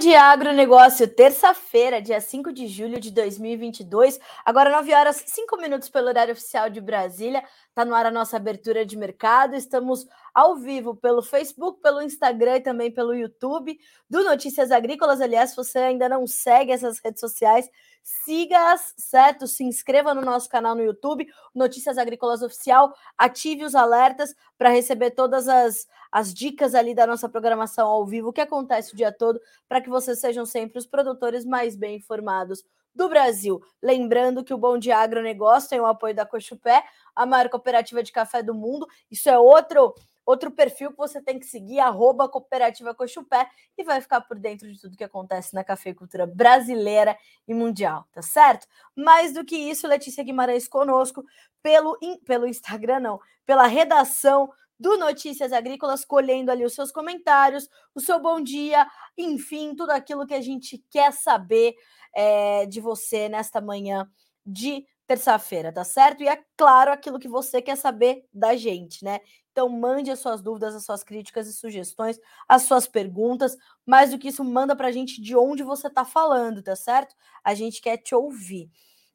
[0.00, 1.06] Dia, agronegócio.
[1.06, 4.18] Terça-feira, dia 5 de julho de 2022.
[4.46, 7.44] Agora, 9 horas 5 minutos pelo horário oficial de Brasília.
[7.68, 9.54] Está no ar a nossa abertura de mercado.
[9.54, 15.20] Estamos ao vivo pelo Facebook, pelo Instagram e também pelo YouTube do Notícias Agrícolas.
[15.20, 17.68] Aliás, se você ainda não segue essas redes sociais,
[18.02, 19.46] siga-as, certo?
[19.46, 25.10] Se inscreva no nosso canal no YouTube, Notícias Agrícolas Oficial, ative os alertas para receber
[25.12, 29.40] todas as, as dicas ali da nossa programação ao vivo, que acontece o dia todo,
[29.68, 33.60] para que vocês sejam sempre os produtores mais bem informados do Brasil.
[33.82, 36.82] Lembrando que o Bom Dia Agronegócio tem o apoio da Cochupé,
[37.14, 38.86] a maior cooperativa de café do mundo.
[39.10, 39.94] Isso é outro
[40.30, 44.72] Outro perfil que você tem que seguir, arroba Cooperativa Cochupé, e vai ficar por dentro
[44.72, 48.64] de tudo que acontece na cafeicultura brasileira e mundial, tá certo?
[48.94, 51.24] Mais do que isso, Letícia Guimarães conosco
[51.60, 58.00] pelo, pelo Instagram, não, pela redação do Notícias Agrícolas, colhendo ali os seus comentários, o
[58.00, 58.86] seu bom dia,
[59.18, 61.74] enfim, tudo aquilo que a gente quer saber
[62.14, 64.08] é, de você nesta manhã
[64.46, 66.22] de terça-feira, tá certo?
[66.22, 69.18] E é claro aquilo que você quer saber da gente, né?
[69.52, 73.56] Então, mande as suas dúvidas, as suas críticas e sugestões, as suas perguntas.
[73.84, 77.14] Mais do que isso, manda para a gente de onde você está falando, tá certo?
[77.42, 78.70] A gente quer te ouvir.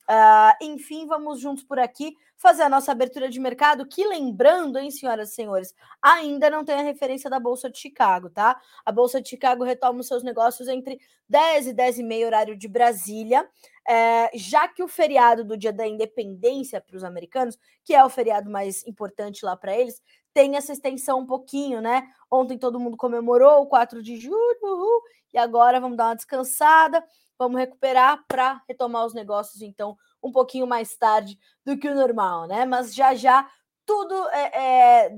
[0.07, 4.91] Uh, enfim, vamos juntos por aqui fazer a nossa abertura de mercado, que lembrando, hein,
[4.91, 8.59] senhoras e senhores, ainda não tem a referência da Bolsa de Chicago, tá?
[8.85, 12.55] A Bolsa de Chicago retoma os seus negócios entre 10 e 10 e meia horário
[12.55, 13.49] de Brasília,
[13.87, 18.09] é, já que o feriado do Dia da Independência para os americanos, que é o
[18.09, 20.01] feriado mais importante lá para eles,
[20.33, 22.07] tem essa extensão um pouquinho, né?
[22.29, 25.01] Ontem todo mundo comemorou o 4 de julho, uhul,
[25.33, 27.03] e agora vamos dar uma descansada,
[27.37, 32.47] vamos recuperar para retomar os negócios, então, um pouquinho mais tarde do que o normal,
[32.47, 32.65] né?
[32.65, 33.47] Mas já já
[33.85, 35.17] tudo é, é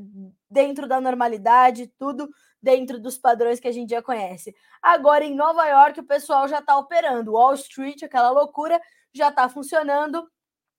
[0.49, 2.29] dentro da normalidade, tudo
[2.61, 4.55] dentro dos padrões que a gente já conhece.
[4.81, 8.81] Agora em Nova York o pessoal já está operando, Wall Street, aquela loucura,
[9.13, 10.27] já está funcionando.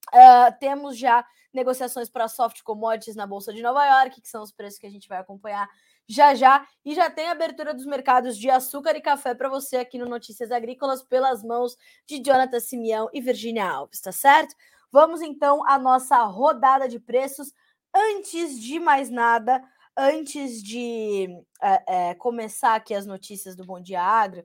[0.09, 4.53] Uh, temos já negociações para soft commodities na Bolsa de Nova York, que são os
[4.53, 5.69] preços que a gente vai acompanhar
[6.09, 6.67] já já.
[6.85, 10.51] E já tem abertura dos mercados de açúcar e café para você aqui no Notícias
[10.51, 14.55] Agrícolas, pelas mãos de Jonathan Simeão e Virginia Alves, tá certo?
[14.91, 17.53] Vamos então à nossa rodada de preços.
[17.95, 19.63] Antes de mais nada,
[19.99, 21.29] antes de
[21.61, 24.45] é, é, começar aqui as notícias do Bom Dia Agro,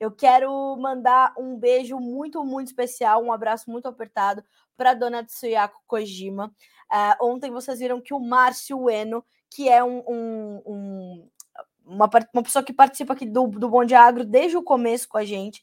[0.00, 4.42] eu quero mandar um beijo muito, muito especial, um abraço muito apertado
[4.76, 6.46] para a dona Tsuyako Kojima.
[6.90, 11.30] Uh, ontem vocês viram que o Márcio Eno, que é um, um, um,
[11.84, 15.18] uma, uma pessoa que participa aqui do, do Bom Dia Agro desde o começo com
[15.18, 15.62] a gente,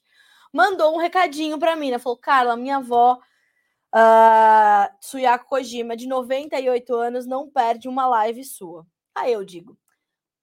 [0.53, 1.97] mandou um recadinho para mim, né?
[1.97, 3.19] Falou, Carla, minha avó,
[3.95, 8.85] uh, Tsuyako Kojima, de 98 anos, não perde uma live sua.
[9.15, 9.77] Aí eu digo,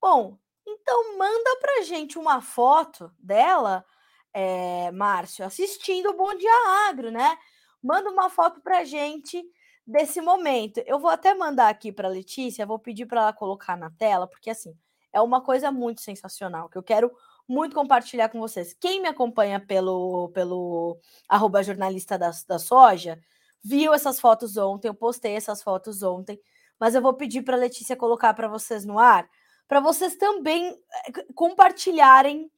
[0.01, 3.85] bom, então manda pra gente uma foto dela,
[4.33, 7.39] é, Márcio, assistindo o Bom Dia Agro, né?
[7.83, 9.43] Manda uma foto pra gente
[9.87, 10.83] desse momento.
[10.87, 14.51] Eu vou até mandar aqui para Letícia, vou pedir para ela colocar na tela, porque
[14.51, 14.77] assim,
[15.13, 17.11] é uma coisa muito sensacional que eu quero
[17.49, 18.75] muito compartilhar com vocês.
[18.75, 20.99] Quem me acompanha pelo pelo
[21.29, 23.19] arroba jornalista da, da soja,
[23.65, 26.39] viu essas fotos ontem, eu postei essas fotos ontem,
[26.79, 29.29] mas eu vou pedir para Letícia colocar para vocês no ar,
[29.67, 30.69] para vocês também
[31.07, 32.51] eh, compartilharem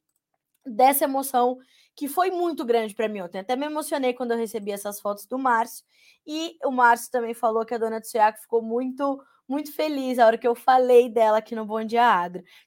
[0.65, 1.57] dessa emoção
[1.95, 3.39] que foi muito grande para mim ontem.
[3.39, 5.85] Até me emocionei quando eu recebi essas fotos do Márcio.
[6.25, 10.37] E o Márcio também falou que a dona Tsuyaku ficou muito muito feliz a hora
[10.37, 12.01] que eu falei dela aqui no Bom Dia.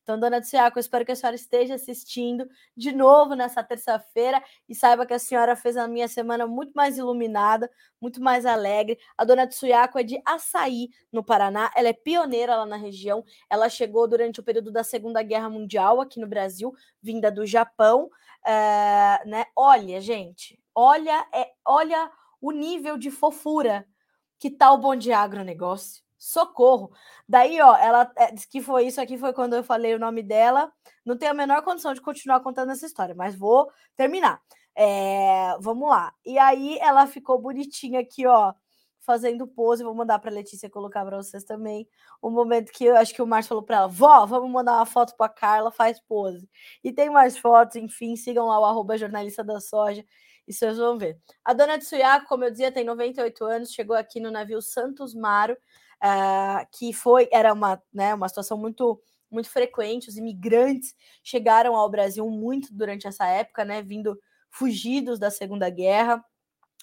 [0.02, 4.74] Então, dona Tsiaco, eu espero que a senhora esteja assistindo de novo nessa terça-feira e
[4.74, 8.98] saiba que a senhora fez a minha semana muito mais iluminada, muito mais alegre.
[9.16, 11.72] A dona Tsuyako é de Açaí, no Paraná.
[11.74, 13.24] Ela é pioneira lá na região.
[13.48, 18.10] Ela chegou durante o período da Segunda Guerra Mundial aqui no Brasil, vinda do Japão.
[18.46, 19.46] É, né?
[19.56, 22.10] Olha, gente, olha, é, olha
[22.42, 23.86] o nível de fofura
[24.38, 26.90] que tá o Bom Dia Agronegócio socorro.
[27.28, 30.22] Daí, ó, ela é, disse que foi isso aqui, foi quando eu falei o nome
[30.22, 30.72] dela.
[31.04, 34.40] Não tenho a menor condição de continuar contando essa história, mas vou terminar.
[34.76, 36.12] É, vamos lá.
[36.24, 38.54] E aí ela ficou bonitinha aqui, ó,
[39.00, 39.84] fazendo pose.
[39.84, 41.86] Vou mandar para Letícia colocar para vocês também.
[42.22, 44.86] O momento que eu acho que o Márcio falou para ela: Vó, vamos mandar uma
[44.86, 46.48] foto para Carla, faz pose.
[46.82, 50.04] E tem mais fotos, enfim, sigam lá o arroba jornalista da soja
[50.46, 51.18] e vocês vão ver.
[51.44, 55.56] A dona Tsuyako, como eu dizia, tem 98 anos, chegou aqui no navio Santos Maro
[56.02, 59.00] uh, que foi era uma, né, uma situação muito
[59.30, 60.08] muito frequente.
[60.08, 64.16] Os imigrantes chegaram ao Brasil muito durante essa época, né, vindo
[64.50, 66.24] fugidos da Segunda Guerra.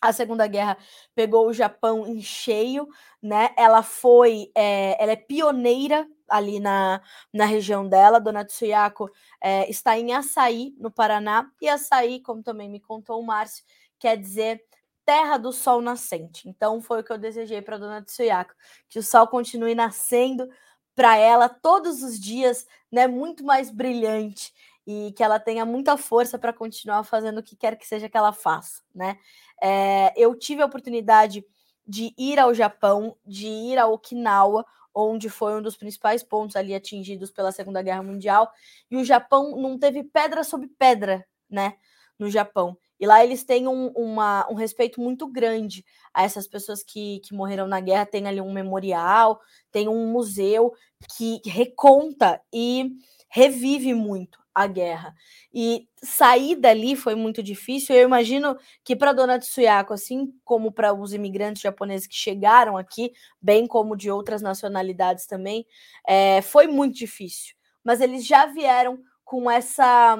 [0.01, 0.77] A Segunda Guerra
[1.15, 2.87] pegou o Japão em cheio,
[3.21, 3.51] né?
[3.55, 8.19] Ela foi, é, ela é pioneira ali na, na região dela.
[8.19, 9.09] Dona Tsuyako
[9.39, 13.63] é, está em Açaí, no Paraná, e Açaí, como também me contou o Márcio,
[13.99, 14.63] quer dizer
[15.05, 16.47] terra do sol nascente.
[16.49, 18.53] Então foi o que eu desejei para Dona Tsuyako,
[18.89, 20.47] que o sol continue nascendo
[20.95, 24.53] para ela todos os dias, né, muito mais brilhante
[24.85, 28.17] e que ela tenha muita força para continuar fazendo o que quer que seja que
[28.17, 29.17] ela faça, né?
[29.61, 31.45] É, eu tive a oportunidade
[31.87, 36.73] de ir ao Japão, de ir a Okinawa, onde foi um dos principais pontos ali
[36.75, 38.51] atingidos pela Segunda Guerra Mundial,
[38.89, 41.75] e o Japão não teve pedra sobre pedra, né,
[42.19, 42.77] no Japão.
[43.01, 45.83] E lá eles têm um, uma, um respeito muito grande
[46.13, 48.05] a essas pessoas que, que morreram na guerra.
[48.05, 50.71] Tem ali um memorial, tem um museu
[51.17, 52.91] que reconta e
[53.27, 55.15] revive muito a guerra.
[55.51, 57.95] E sair dali foi muito difícil.
[57.95, 63.11] Eu imagino que para Dona Tsuyako, assim como para os imigrantes japoneses que chegaram aqui,
[63.41, 65.65] bem como de outras nacionalidades também,
[66.07, 67.55] é, foi muito difícil.
[67.83, 70.19] Mas eles já vieram com essa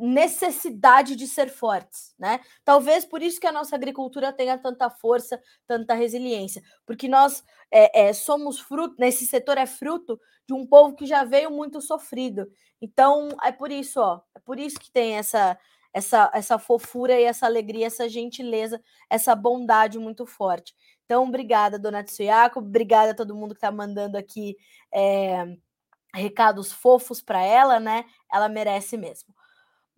[0.00, 2.40] necessidade de ser fortes, né?
[2.64, 8.08] Talvez por isso que a nossa agricultura tenha tanta força, tanta resiliência, porque nós é,
[8.08, 12.46] é, somos fruto, nesse setor é fruto de um povo que já veio muito sofrido.
[12.80, 15.58] Então é por isso, ó, é por isso que tem essa
[15.92, 20.74] essa essa fofura e essa alegria, essa gentileza, essa bondade muito forte.
[21.06, 24.56] Então, obrigada, dona Tsuyako, obrigada a todo mundo que está mandando aqui
[24.92, 25.56] é,
[26.12, 28.04] recados fofos para ela, né?
[28.32, 29.32] Ela merece mesmo.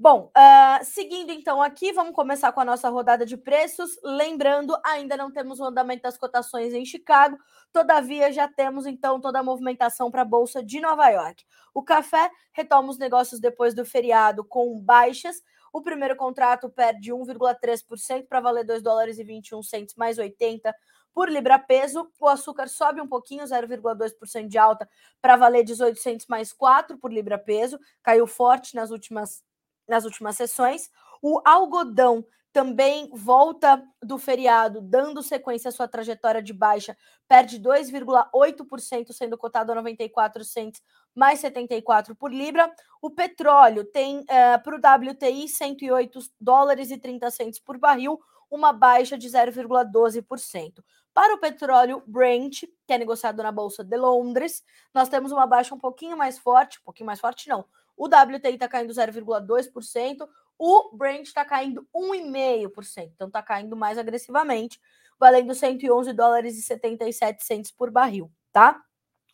[0.01, 3.99] Bom, uh, seguindo então aqui, vamos começar com a nossa rodada de preços.
[4.05, 7.37] Lembrando, ainda não temos o andamento das cotações em Chicago,
[7.73, 11.45] todavia já temos então toda a movimentação para a Bolsa de Nova York.
[11.75, 15.43] O café retoma os negócios depois do feriado com baixas.
[15.73, 20.73] O primeiro contrato perde 1,3% para valer 2 dólares e 21 centos mais 80
[21.13, 22.09] por libra peso.
[22.21, 24.89] O açúcar sobe um pouquinho, 0,2% de alta
[25.21, 27.81] para valer 18 centos mais 4 por libra peso.
[28.01, 29.43] Caiu forte nas últimas
[29.89, 30.91] nas últimas sessões.
[31.23, 36.97] O algodão também volta do feriado, dando sequência à sua trajetória de baixa,
[37.29, 40.83] perde 2,8%, sendo cotado a 94 centos,
[41.15, 42.73] mais 74 por libra.
[43.03, 48.19] O petróleo tem para o WTI 108 dólares e 30 centos por barril,
[48.51, 50.83] uma baixa de 0,12%.
[51.13, 54.65] Para o petróleo Brent, que é negociado na Bolsa de Londres,
[54.95, 57.65] nós temos uma baixa um pouquinho mais forte, um pouquinho mais forte não,
[57.99, 64.81] o WTI está caindo 0,2%, o Brent está caindo 1,5%, então está caindo mais agressivamente,
[65.19, 68.81] valendo 111 dólares e 77 centos por barril, tá?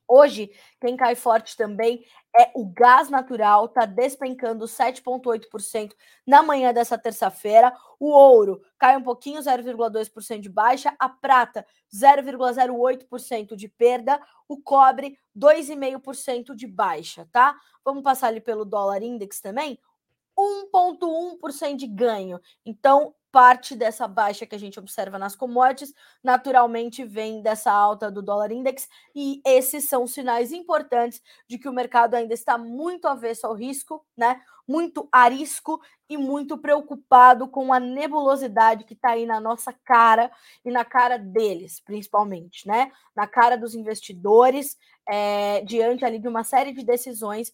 [0.09, 2.05] Hoje, quem cai forte também
[2.39, 5.95] é o gás natural, está despencando 7,8%
[6.27, 7.73] na manhã dessa terça-feira.
[7.99, 10.95] O ouro cai um pouquinho, 0,2% de baixa.
[10.99, 14.21] A prata, 0,08% de perda.
[14.49, 17.57] O cobre, 2,5% de baixa, tá?
[17.85, 19.79] Vamos passar ali pelo dólar index também.
[20.39, 22.41] 1,1% de ganho.
[22.65, 25.93] Então, parte dessa baixa que a gente observa nas commodities,
[26.23, 31.73] naturalmente vem dessa alta do dólar index, e esses são sinais importantes de que o
[31.73, 34.41] mercado ainda está muito avesso ao risco, né?
[34.69, 40.31] Muito arisco e muito preocupado com a nebulosidade que está aí na nossa cara
[40.65, 42.93] e na cara deles, principalmente, né?
[43.17, 44.79] Na cara dos investidores,
[45.09, 47.53] é, diante ali de uma série de decisões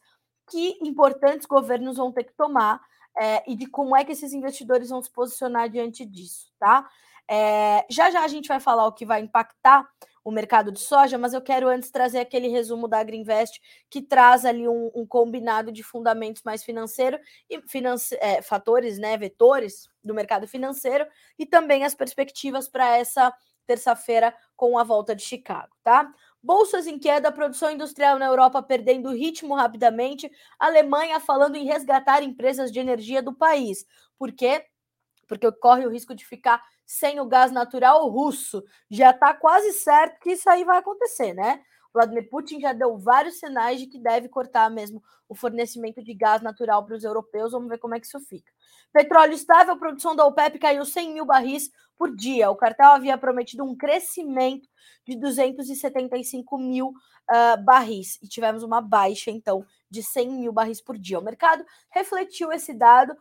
[0.51, 2.81] que importantes governos vão ter que tomar
[3.19, 6.89] é, e de como é que esses investidores vão se posicionar diante disso, tá?
[7.29, 9.89] É, já já a gente vai falar o que vai impactar
[10.25, 14.45] o mercado de soja, mas eu quero antes trazer aquele resumo da Agriinvest que traz
[14.45, 20.15] ali um, um combinado de fundamentos mais financeiro e finance, é, fatores, né, vetores do
[20.15, 21.07] mercado financeiro
[21.39, 23.33] e também as perspectivas para essa
[23.67, 26.13] terça-feira com a volta de Chicago, tá?
[26.43, 32.73] Bolsas em queda, produção industrial na Europa perdendo ritmo rapidamente, Alemanha falando em resgatar empresas
[32.73, 33.85] de energia do país.
[34.19, 34.65] Por quê?
[35.29, 38.65] Porque corre o risco de ficar sem o gás natural russo.
[38.91, 41.63] Já está quase certo que isso aí vai acontecer, né?
[41.93, 46.43] Vladimir Putin já deu vários sinais de que deve cortar mesmo o fornecimento de gás
[46.43, 47.53] natural para os europeus.
[47.53, 48.51] Vamos ver como é que isso fica.
[48.93, 52.51] Petróleo estável, produção da OPEP caiu 100 mil barris por dia.
[52.51, 54.69] O cartel havia prometido um crescimento
[55.07, 60.99] de 275 mil uh, barris e tivemos uma baixa, então, de 100 mil barris por
[60.99, 61.19] dia.
[61.19, 63.17] O mercado refletiu esse dado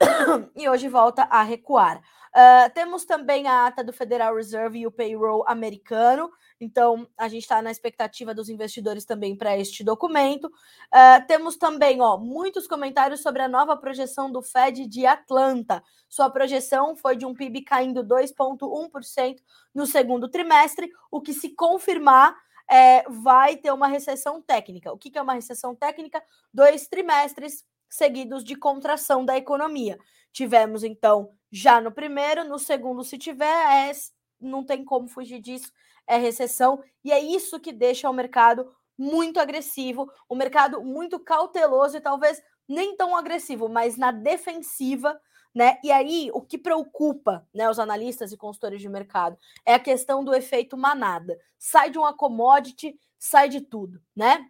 [0.56, 2.02] e hoje volta a recuar.
[2.34, 6.28] Uh, temos também a ata do Federal Reserve e o payroll americano.
[6.60, 10.46] Então, a gente está na expectativa dos investidores também para este documento.
[10.46, 15.80] Uh, temos também ó, muitos comentários sobre a nova projeção do Fed de Atlanta.
[16.08, 19.36] Sua projeção foi de um PIB caindo 2,1%
[19.72, 22.36] no segundo trimestre, o que, se confirmar,
[22.68, 24.92] é, vai ter uma recessão técnica.
[24.92, 26.20] O que, que é uma recessão técnica?
[26.52, 29.98] Dois trimestres seguidos de contração da economia.
[30.32, 33.92] Tivemos, então, já no primeiro, no segundo, se tiver, é,
[34.40, 35.70] não tem como fugir disso,
[36.04, 41.96] é recessão, e é isso que deixa o mercado muito agressivo, o mercado muito cauteloso
[41.96, 45.16] e talvez nem tão agressivo, mas na defensiva,
[45.54, 45.78] né?
[45.84, 50.24] E aí o que preocupa, né, os analistas e consultores de mercado é a questão
[50.24, 51.38] do efeito manada.
[51.56, 54.44] Sai de uma commodity, sai de tudo, né?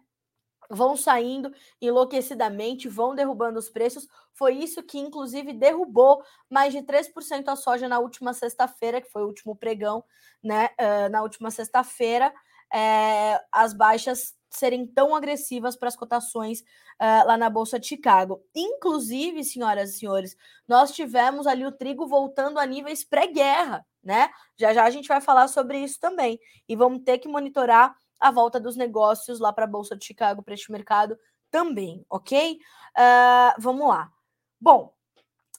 [0.69, 4.07] Vão saindo enlouquecidamente, vão derrubando os preços.
[4.33, 9.23] Foi isso que, inclusive, derrubou mais de 3% a soja na última sexta-feira, que foi
[9.23, 10.03] o último pregão,
[10.43, 10.69] né?
[10.79, 12.33] Uh, na última sexta-feira,
[12.73, 18.41] é, as baixas serem tão agressivas para as cotações uh, lá na Bolsa de Chicago.
[18.55, 20.35] Inclusive, senhoras e senhores,
[20.67, 24.29] nós tivemos ali o trigo voltando a níveis pré-guerra, né?
[24.57, 26.39] Já já a gente vai falar sobre isso também.
[26.67, 30.41] E vamos ter que monitorar a volta dos negócios lá para a Bolsa de Chicago,
[30.43, 31.17] para este mercado
[31.51, 32.59] também, ok?
[32.97, 34.11] Uh, vamos lá.
[34.59, 34.93] Bom,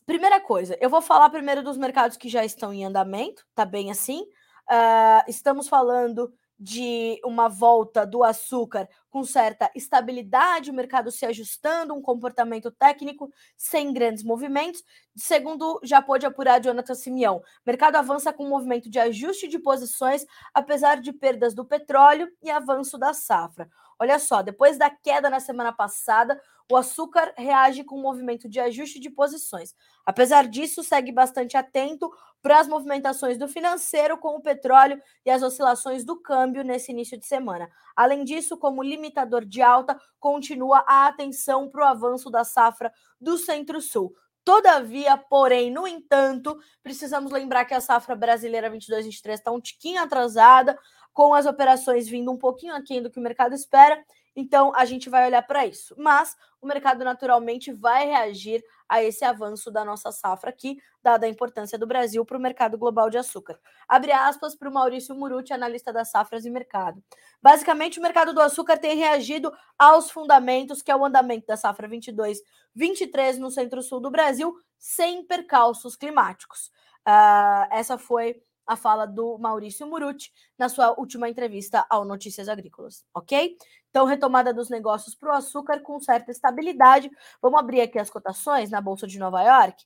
[0.04, 3.90] primeira coisa, eu vou falar primeiro dos mercados que já estão em andamento, tá bem
[3.90, 4.22] assim?
[4.68, 11.94] Uh, estamos falando de uma volta do açúcar com certa estabilidade, o mercado se ajustando,
[11.94, 14.82] um comportamento técnico sem grandes movimentos.
[15.14, 19.58] Segundo já pôde apurar Jonathan Simeão, o mercado avança com um movimento de ajuste de
[19.58, 23.70] posições, apesar de perdas do petróleo e avanço da safra.
[23.98, 28.58] Olha só, depois da queda na semana passada, o açúcar reage com um movimento de
[28.60, 29.74] ajuste de posições.
[30.04, 32.10] Apesar disso, segue bastante atento
[32.42, 37.18] para as movimentações do financeiro com o petróleo e as oscilações do câmbio nesse início
[37.18, 37.68] de semana.
[37.94, 43.38] Além disso, como limitador de alta, continua a atenção para o avanço da safra do
[43.38, 44.14] Centro-Sul.
[44.46, 50.78] Todavia, porém, no entanto, precisamos lembrar que a safra brasileira 22-23 está um tiquinho atrasada,
[51.16, 54.04] com as operações vindo um pouquinho aquém do que o mercado espera.
[54.36, 55.94] Então, a gente vai olhar para isso.
[55.96, 61.28] Mas o mercado naturalmente vai reagir a esse avanço da nossa safra aqui, dada a
[61.28, 63.58] importância do Brasil para o mercado global de açúcar.
[63.88, 67.02] Abre aspas para o Maurício Muruti, analista das safras e mercado.
[67.40, 71.88] Basicamente, o mercado do açúcar tem reagido aos fundamentos, que é o andamento da safra
[71.88, 72.42] 22,
[72.74, 76.70] 23 no centro-sul do Brasil, sem percalços climáticos.
[77.08, 83.04] Uh, essa foi a fala do Maurício Muruti na sua última entrevista ao Notícias Agrícolas,
[83.14, 83.56] ok?
[83.90, 87.10] Então, retomada dos negócios para o açúcar com certa estabilidade.
[87.40, 89.84] Vamos abrir aqui as cotações na Bolsa de Nova York.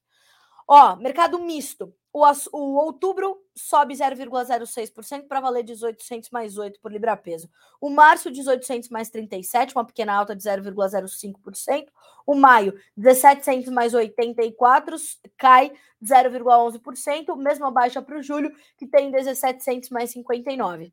[0.67, 1.95] Ó, mercado misto.
[2.13, 7.49] O, o outubro sobe 0,06% para valer 1800 mais 8 por libra peso.
[7.81, 11.87] O março 1800 mais 37, uma pequena alta de 0,05%.
[12.27, 14.97] O maio 1700 mais 84
[15.37, 20.93] cai 0,11%, mesma baixa para o julho que tem 1700 mais 59.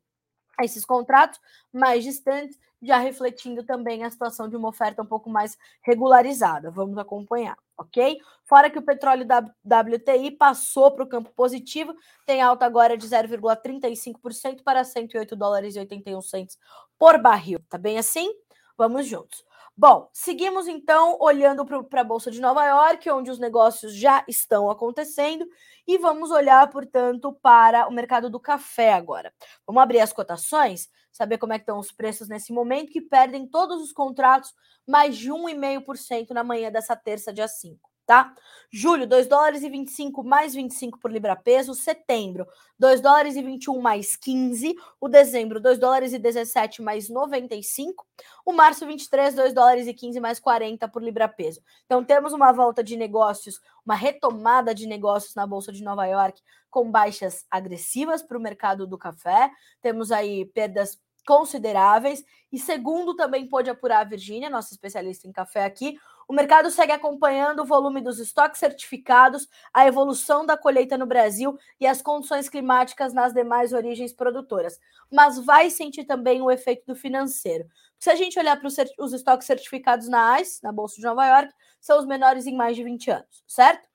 [0.60, 1.40] Esses contratos
[1.72, 6.70] mais distantes já refletindo também a situação de uma oferta um pouco mais regularizada.
[6.70, 8.18] Vamos acompanhar, ok?
[8.44, 9.26] Fora que o petróleo
[9.64, 11.94] WTI passou para o campo positivo,
[12.24, 16.58] tem alta agora de 0,35% para 108 dólares e 81 centos
[16.98, 17.60] por barril.
[17.68, 18.32] Tá bem assim?
[18.76, 19.47] Vamos juntos.
[19.80, 24.68] Bom, seguimos então olhando para a Bolsa de Nova York, onde os negócios já estão
[24.68, 25.46] acontecendo,
[25.86, 29.32] e vamos olhar, portanto, para o mercado do café agora.
[29.64, 33.46] Vamos abrir as cotações, saber como é que estão os preços nesse momento, que perdem
[33.46, 34.52] todos os contratos
[34.84, 38.34] mais de 1,5% na manhã dessa terça, dia 5 tá?
[38.70, 41.74] Julho, 2 dólares e 25 mais 25 por libra peso.
[41.74, 42.46] Setembro,
[42.78, 44.74] 2 dólares e 21 mais 15.
[44.98, 48.06] O dezembro, 2 dólares e 17 mais 95.
[48.46, 51.60] O março, 23, 2 dólares e 15 mais 40 por libra peso.
[51.84, 56.40] Então, temos uma volta de negócios, uma retomada de negócios na Bolsa de Nova York
[56.70, 59.50] com baixas agressivas para o mercado do café.
[59.82, 60.98] Temos aí perdas
[61.28, 62.24] consideráveis.
[62.50, 65.98] E segundo também pôde apurar a Virgínia, nossa especialista em café aqui,
[66.28, 71.58] o mercado segue acompanhando o volume dos estoques certificados, a evolução da colheita no Brasil
[71.80, 74.78] e as condições climáticas nas demais origens produtoras,
[75.10, 77.66] mas vai sentir também o efeito do financeiro.
[77.98, 78.68] Se a gente olhar para
[78.98, 82.76] os estoques certificados na ICE, na Bolsa de Nova York, são os menores em mais
[82.76, 83.88] de 20 anos, certo?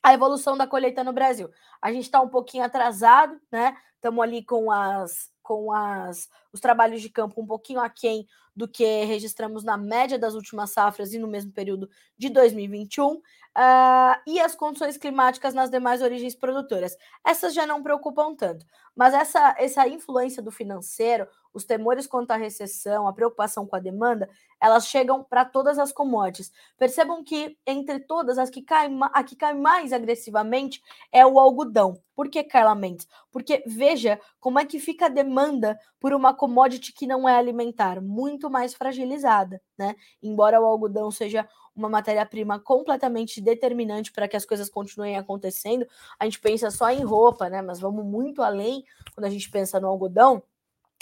[0.00, 1.50] A evolução da colheita no Brasil.
[1.82, 3.76] A gente está um pouquinho atrasado, né?
[3.96, 9.04] Estamos ali com as com as, os trabalhos de campo um pouquinho aquém do que
[9.04, 13.22] registramos na média das últimas safras e no mesmo período de 2021, uh,
[13.54, 16.96] ah, e as condições climáticas nas demais origens produtoras.
[17.24, 18.64] Essas já não preocupam tanto,
[18.96, 23.80] mas essa, essa influência do financeiro, os temores quanto à recessão, a preocupação com a
[23.80, 24.28] demanda,
[24.60, 26.52] elas chegam para todas as commodities.
[26.76, 30.82] Percebam que entre todas as que caem, a que cai mais agressivamente
[31.12, 32.02] é o algodão.
[32.14, 33.08] Por que, Carla Mendes?
[33.30, 38.00] Porque veja como é que fica a demanda por uma commodity que não é alimentar,
[38.00, 39.94] muito mais fragilizada, né?
[40.22, 45.86] Embora o algodão seja uma matéria-prima completamente determinante para que as coisas continuem acontecendo,
[46.18, 47.62] a gente pensa só em roupa, né?
[47.62, 48.84] Mas vamos muito além
[49.14, 50.42] quando a gente pensa no algodão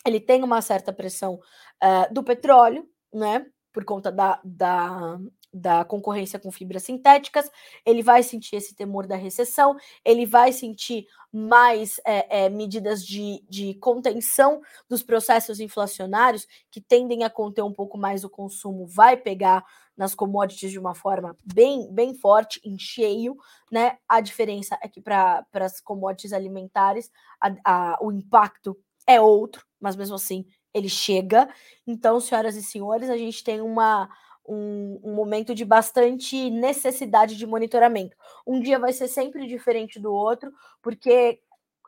[0.07, 1.35] ele tem uma certa pressão
[1.83, 3.47] uh, do petróleo, né?
[3.73, 5.19] Por conta da, da,
[5.53, 7.51] da concorrência com fibras sintéticas,
[7.85, 13.43] ele vai sentir esse temor da recessão, ele vai sentir mais é, é, medidas de,
[13.49, 19.17] de contenção dos processos inflacionários que tendem a conter um pouco mais o consumo, vai
[19.17, 19.65] pegar
[19.97, 23.37] nas commodities de uma forma bem, bem forte, em cheio,
[23.71, 23.99] né?
[24.09, 29.97] A diferença é que para as commodities alimentares a, a, o impacto é outro, mas
[29.97, 31.49] mesmo assim ele chega.
[31.87, 34.09] Então, senhoras e senhores, a gente tem uma,
[34.47, 38.17] um, um, momento de bastante necessidade de monitoramento.
[38.47, 41.41] Um dia vai ser sempre diferente do outro, porque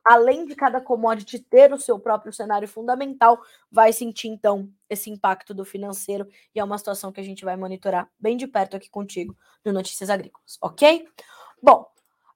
[0.04, 5.54] além de cada commodity ter o seu próprio cenário fundamental, vai sentir então esse impacto
[5.54, 8.90] do financeiro e é uma situação que a gente vai monitorar bem de perto aqui
[8.90, 9.34] contigo
[9.64, 11.08] no Notícias Agrícolas, ok?
[11.62, 11.86] Bom,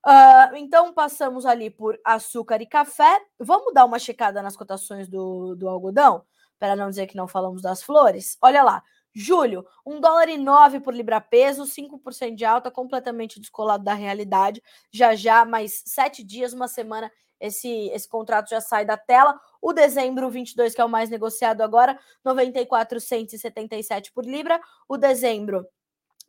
[0.07, 3.21] Uh, então passamos ali por açúcar e café.
[3.39, 6.25] Vamos dar uma checada nas cotações do, do algodão,
[6.59, 8.39] para não dizer que não falamos das flores.
[8.41, 8.83] Olha lá,
[9.15, 14.63] julho, 1 dólar e 9 por libra peso, 5% de alta, completamente descolado da realidade.
[14.91, 19.39] Já já, mais sete dias, uma semana, esse, esse contrato já sai da tela.
[19.61, 24.61] O dezembro 22, que é o mais negociado agora, 94,177 por libra.
[24.89, 25.67] O dezembro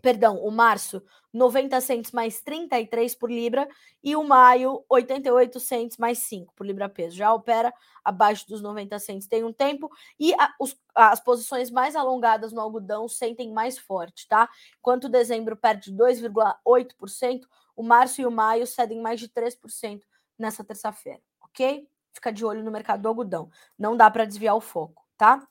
[0.01, 1.03] perdão, o março,
[1.33, 3.67] 90 centos mais 33 por libra
[4.03, 7.15] e o maio, 88 centos mais 5 por libra peso.
[7.15, 11.95] Já opera abaixo dos 90 centos tem um tempo e a, os, as posições mais
[11.95, 14.49] alongadas no algodão sentem mais forte, tá?
[14.79, 17.41] Enquanto dezembro perde 2,8%,
[17.75, 20.01] o março e o maio cedem mais de 3%
[20.37, 21.87] nessa terça-feira, ok?
[22.13, 23.49] Fica de olho no mercado do algodão.
[23.77, 25.47] Não dá para desviar o foco, tá?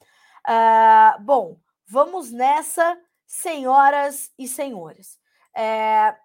[0.47, 5.19] Uh, bom, vamos nessa senhoras e senhores.
[5.55, 6.17] É,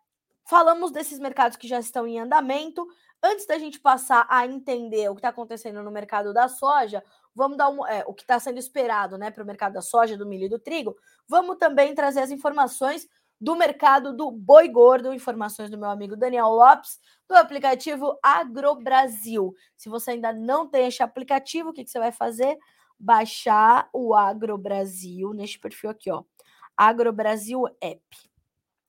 [0.50, 2.88] falamos desses mercados que já estão em andamento.
[3.22, 7.04] Antes da gente passar a entender o que está acontecendo no mercado da soja,
[7.36, 10.18] vamos dar um, é, o que está sendo esperado né, para o mercado da soja,
[10.18, 10.96] do milho e do trigo.
[11.28, 13.08] Vamos também trazer as informações
[13.40, 19.54] do mercado do boi gordo, informações do meu amigo Daniel Lopes, do aplicativo AgroBrasil.
[19.76, 22.58] Se você ainda não tem esse aplicativo, o que, que você vai fazer?
[22.98, 26.24] Baixar o AgroBrasil neste perfil aqui, ó
[26.78, 28.02] AgroBrasil App.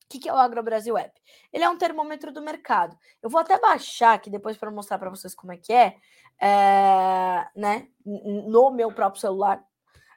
[0.04, 1.20] O que, que é o AgroBrasil App?
[1.52, 2.96] Ele é um termômetro do mercado.
[3.22, 5.96] Eu vou até baixar aqui depois para mostrar para vocês como é que é,
[6.40, 7.88] é né?
[8.04, 9.64] No meu próprio celular.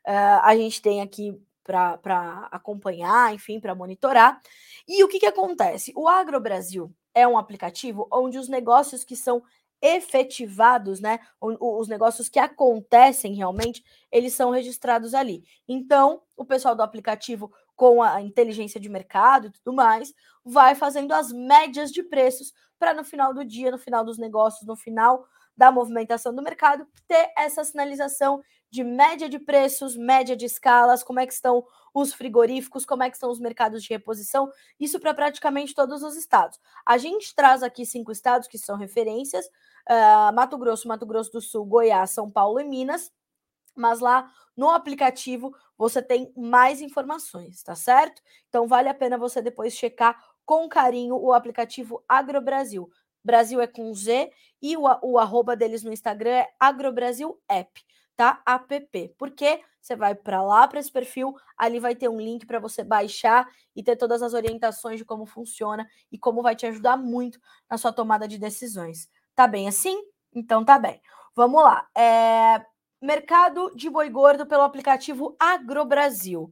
[0.05, 4.39] É, a gente tem aqui para acompanhar, enfim, para monitorar.
[4.87, 5.91] E o que, que acontece?
[5.95, 9.43] O AgroBrasil é um aplicativo onde os negócios que são
[9.81, 11.19] efetivados, né?
[11.39, 15.43] Os negócios que acontecem realmente, eles são registrados ali.
[15.67, 20.13] Então, o pessoal do aplicativo, com a inteligência de mercado e tudo mais,
[20.43, 24.65] vai fazendo as médias de preços para no final do dia, no final dos negócios,
[24.67, 30.45] no final da movimentação do mercado, ter essa sinalização de média de preços, média de
[30.45, 34.51] escalas, como é que estão os frigoríficos, como é que estão os mercados de reposição,
[34.79, 36.59] isso para praticamente todos os estados.
[36.85, 41.41] A gente traz aqui cinco estados que são referências, uh, Mato Grosso, Mato Grosso do
[41.41, 43.11] Sul, Goiás, São Paulo e Minas,
[43.75, 48.21] mas lá no aplicativo você tem mais informações, tá certo?
[48.49, 52.89] Então vale a pena você depois checar com carinho o aplicativo AgroBrasil.
[53.23, 58.41] Brasil é com Z e o, o arroba deles no Instagram é AgroBrasil App tá?
[58.45, 59.13] App.
[59.17, 62.83] Porque você vai para lá para esse perfil, ali vai ter um link para você
[62.83, 67.39] baixar e ter todas as orientações de como funciona e como vai te ajudar muito
[67.69, 69.07] na sua tomada de decisões.
[69.33, 69.97] Tá bem assim?
[70.33, 70.99] Então tá bem.
[71.35, 71.87] Vamos lá.
[71.95, 72.65] É...
[72.99, 76.51] Mercado de boi gordo pelo aplicativo AgroBrasil.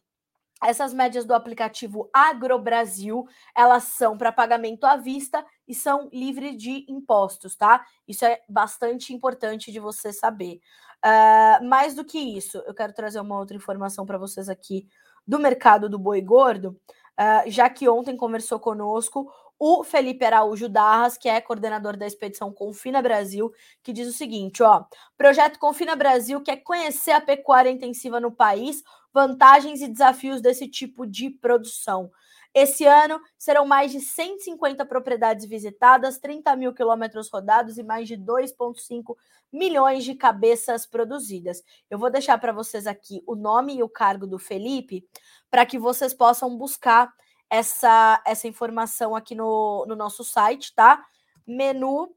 [0.62, 6.84] essas médias do aplicativo AgroBrasil, elas são para pagamento à vista e são livres de
[6.88, 7.84] impostos, tá?
[8.06, 10.60] Isso é bastante importante de você saber.
[11.04, 14.86] Uh, mais do que isso, eu quero trazer uma outra informação para vocês aqui
[15.26, 16.78] do mercado do boi gordo,
[17.18, 19.28] uh, já que ontem conversou conosco
[19.64, 24.60] o Felipe Araújo Darras, que é coordenador da expedição Confina Brasil, que diz o seguinte:
[24.60, 24.84] ó,
[25.16, 28.82] projeto Confina Brasil quer conhecer a pecuária intensiva no país,
[29.14, 32.10] vantagens e desafios desse tipo de produção.
[32.54, 38.16] Esse ano serão mais de 150 propriedades visitadas, 30 mil quilômetros rodados e mais de
[38.16, 39.16] 2,5
[39.50, 41.62] milhões de cabeças produzidas.
[41.88, 45.06] Eu vou deixar para vocês aqui o nome e o cargo do Felipe
[45.50, 47.12] para que vocês possam buscar
[47.48, 51.04] essa, essa informação aqui no, no nosso site, tá?
[51.46, 52.14] Menu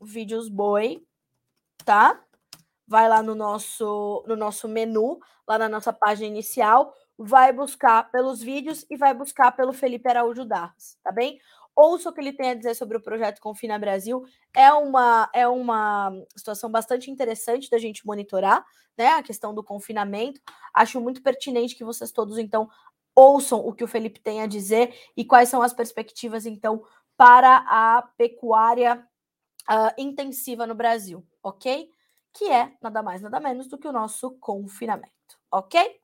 [0.00, 1.06] Vídeos Boi,
[1.84, 2.22] tá?
[2.86, 8.40] Vai lá no nosso, no nosso menu, lá na nossa página inicial vai buscar pelos
[8.40, 11.38] vídeos e vai buscar pelo Felipe Araújo Darras, tá bem?
[11.76, 14.24] Ouça o que ele tem a dizer sobre o projeto Confina Brasil.
[14.54, 18.64] É uma, é uma situação bastante interessante da gente monitorar,
[18.96, 19.08] né?
[19.08, 20.40] A questão do confinamento.
[20.72, 22.68] Acho muito pertinente que vocês todos, então,
[23.14, 26.82] ouçam o que o Felipe tem a dizer e quais são as perspectivas, então,
[27.18, 29.06] para a pecuária
[29.70, 31.90] uh, intensiva no Brasil, ok?
[32.32, 35.99] Que é nada mais, nada menos do que o nosso confinamento, ok?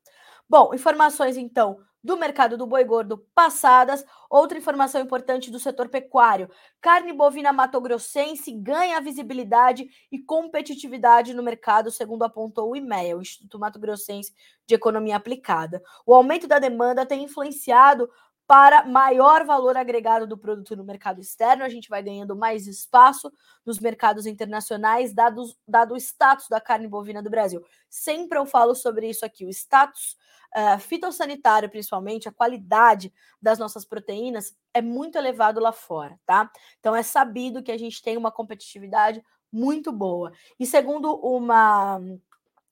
[0.49, 4.05] Bom, informações então do mercado do boi gordo passadas.
[4.31, 6.49] Outra informação importante do setor pecuário:
[6.81, 13.59] carne bovina matogrossense ganha visibilidade e competitividade no mercado, segundo apontou o IMEA, o Instituto
[13.59, 14.33] Mato Grossense
[14.67, 15.83] de Economia Aplicada.
[16.07, 18.09] O aumento da demanda tem influenciado
[18.47, 23.33] para maior valor agregado do produto no mercado externo, a gente vai ganhando mais espaço
[23.65, 25.43] nos mercados internacionais, dado,
[25.91, 27.65] o status da carne bovina do Brasil.
[27.89, 30.17] Sempre eu falo sobre isso aqui, o status
[30.57, 36.51] uh, fitossanitário, principalmente, a qualidade das nossas proteínas é muito elevado lá fora, tá?
[36.79, 39.21] Então é sabido que a gente tem uma competitividade
[39.53, 40.33] muito boa.
[40.59, 42.01] E segundo uma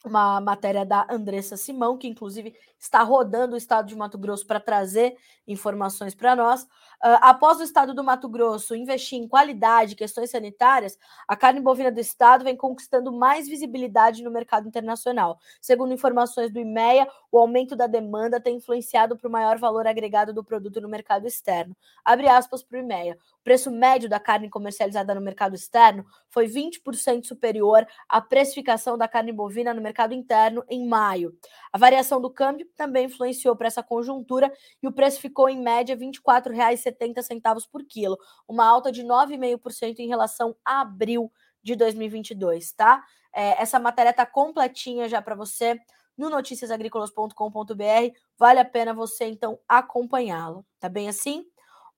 [0.05, 4.61] uma matéria da Andressa Simão, que inclusive está rodando o estado de Mato Grosso para
[4.61, 6.65] trazer informações para nós.
[6.65, 11.91] Uh, após o estado do Mato Grosso investir em qualidade, questões sanitárias, a carne bovina
[11.91, 15.39] do estado vem conquistando mais visibilidade no mercado internacional.
[15.61, 20.33] Segundo informações do IMEA, o aumento da demanda tem influenciado para o maior valor agregado
[20.33, 21.77] do produto no mercado externo.
[22.05, 23.19] Abre aspas para o IMEA.
[23.41, 29.09] O preço médio da carne comercializada no mercado externo foi 20% superior à precificação da
[29.09, 31.37] carne bovina no mercado interno em maio.
[31.73, 35.97] A variação do câmbio também influenciou para essa conjuntura e o preço ficou em média
[35.97, 38.17] R$ 24,70 por quilo,
[38.47, 41.33] uma alta de 9,5% em relação a abril
[41.65, 43.03] de 2022, tá?
[43.35, 45.81] É, essa matéria está completinha já para você
[46.17, 48.19] no noticiasagricolas.com.br.
[48.39, 50.65] Vale a pena você então acompanhá-lo.
[50.79, 51.47] Tá bem assim?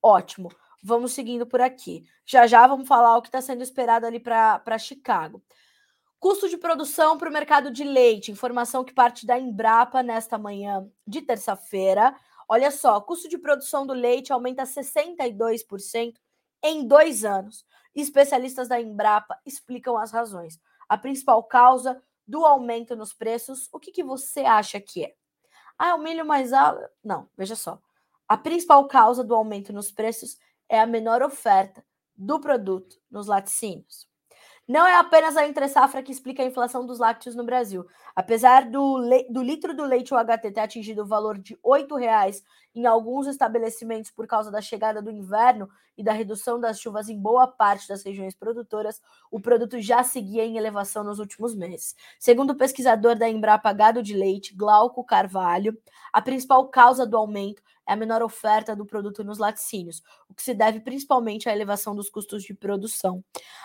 [0.02, 0.50] Ótimo.
[0.82, 2.04] Vamos seguindo por aqui.
[2.24, 5.42] Já já vamos falar o que está sendo esperado ali para Chicago.
[6.18, 10.88] Custo de produção para o mercado de leite, informação que parte da Embrapa nesta manhã
[11.06, 12.14] de terça-feira.
[12.48, 16.14] Olha só, custo de produção do leite aumenta 62%
[16.62, 17.64] em dois anos.
[17.94, 20.58] Especialistas da Embrapa explicam as razões.
[20.88, 25.14] A principal causa do aumento nos preços, o que, que você acha que é?
[25.78, 26.82] Ah, é o milho mais alto?
[27.04, 27.80] Não, veja só.
[28.28, 31.84] A principal causa do aumento nos preços é a menor oferta
[32.16, 34.05] do produto nos laticínios.
[34.68, 37.86] Não é apenas a entre-safra que explica a inflação dos lácteos no Brasil.
[38.16, 39.00] Apesar do,
[39.30, 42.42] do litro do leite UHT ter atingido o valor de R$ reais
[42.74, 47.18] em alguns estabelecimentos por causa da chegada do inverno e da redução das chuvas em
[47.18, 49.00] boa parte das regiões produtoras,
[49.30, 51.94] o produto já seguia em elevação nos últimos meses.
[52.18, 55.78] Segundo o pesquisador da Embrapa Gado de Leite, Glauco Carvalho,
[56.12, 60.42] a principal causa do aumento é a menor oferta do produto nos laticínios, o que
[60.42, 63.24] se deve principalmente à elevação dos custos de produção.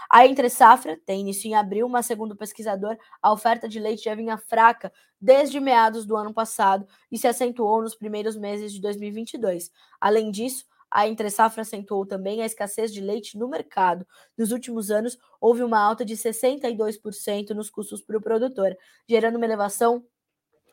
[0.10, 4.04] A Entre Safra tem início em abril, mas segundo o pesquisador, a oferta de leite
[4.04, 8.82] já vinha fraca desde meados do ano passado e se acentuou nos primeiros meses de
[8.82, 9.72] 2022.
[10.00, 14.06] Além disso, a entre safra acentuou também a escassez de leite no mercado.
[14.38, 18.76] Nos últimos anos, houve uma alta de 62% nos custos para o produtor,
[19.08, 20.04] gerando uma elevação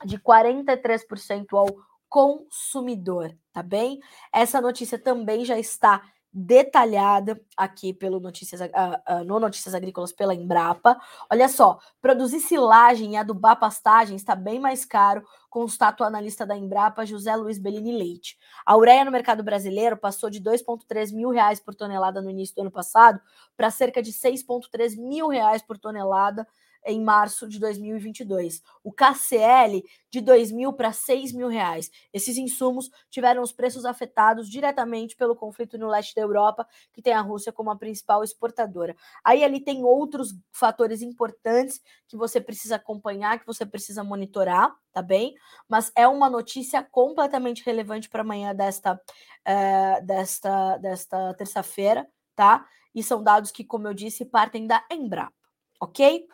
[0.04, 1.66] de 43% ao
[2.08, 4.00] consumidor, tá bem?
[4.32, 10.34] Essa notícia também já está detalhada aqui pelo Notícias, uh, uh, no Notícias Agrícolas pela
[10.34, 10.98] Embrapa.
[11.30, 16.56] Olha só, produzir silagem e adubar pastagem está bem mais caro, constata o analista da
[16.56, 18.38] Embrapa, José Luiz Bellini Leite.
[18.64, 22.60] A ureia no mercado brasileiro passou de 2,3 mil reais por tonelada no início do
[22.62, 23.20] ano passado
[23.56, 26.46] para cerca de 6,3 mil reais por tonelada
[26.84, 28.62] em março de 2022.
[28.82, 31.90] O KCL de 2 mil para 6 mil reais.
[32.12, 37.12] Esses insumos tiveram os preços afetados diretamente pelo conflito no leste da Europa, que tem
[37.12, 38.96] a Rússia como a principal exportadora.
[39.24, 45.02] Aí ali tem outros fatores importantes que você precisa acompanhar, que você precisa monitorar, tá
[45.02, 45.34] bem?
[45.68, 52.66] Mas é uma notícia completamente relevante para amanhã desta, uh, desta, desta terça-feira, tá?
[52.94, 55.32] E são dados que, como eu disse, partem da Embrapa,
[55.80, 56.26] ok?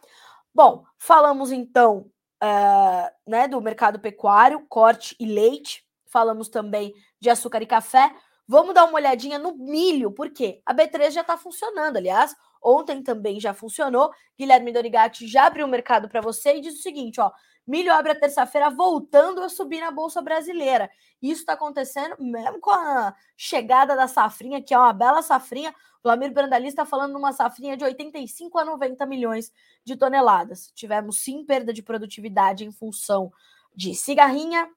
[0.55, 2.11] Bom, falamos então
[2.43, 8.15] uh, né, do mercado pecuário, corte e leite, falamos também de açúcar e café.
[8.47, 11.97] Vamos dar uma olhadinha no milho, porque a B3 já está funcionando.
[11.97, 14.11] Aliás, ontem também já funcionou.
[14.39, 17.31] Guilherme Dorigatti já abriu o mercado para você e diz o seguinte: ó,
[17.67, 20.91] milho abre a terça-feira voltando a subir na Bolsa Brasileira.
[21.21, 25.75] Isso está acontecendo mesmo com a chegada da safrinha, que é uma bela safrinha.
[26.03, 29.51] Vladimir Brandali está falando numa safrinha de 85 a 90 milhões
[29.85, 30.71] de toneladas.
[30.75, 33.33] Tivemos sim perda de produtividade em função
[33.75, 34.69] de cigarrinha,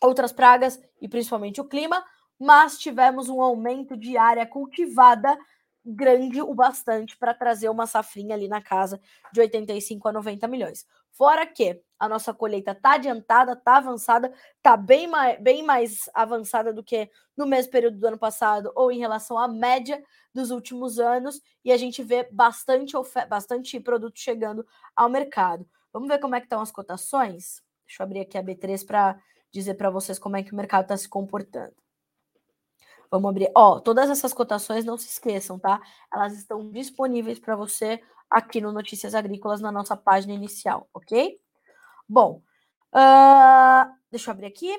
[0.00, 2.02] outras pragas e principalmente o clima,
[2.38, 5.38] mas tivemos um aumento de área cultivada
[5.84, 9.00] grande o bastante para trazer uma safrinha ali na casa
[9.32, 10.86] de 85 a 90 milhões.
[11.10, 16.72] Fora que a nossa colheita está adiantada, está avançada, está bem mais, bem mais avançada
[16.72, 20.02] do que no mesmo período do ano passado ou em relação à média
[20.34, 22.94] dos últimos anos, e a gente vê bastante,
[23.28, 24.66] bastante produto chegando
[24.96, 25.68] ao mercado.
[25.92, 27.62] Vamos ver como é que estão as cotações?
[27.86, 29.20] Deixa eu abrir aqui a B3 para
[29.52, 31.81] dizer para vocês como é que o mercado está se comportando.
[33.12, 33.50] Vamos abrir.
[33.54, 35.78] Ó, todas essas cotações, não se esqueçam, tá?
[36.10, 41.38] Elas estão disponíveis para você aqui no Notícias Agrícolas na nossa página inicial, ok?
[42.08, 42.40] Bom,
[42.94, 44.74] uh, deixa eu abrir aqui.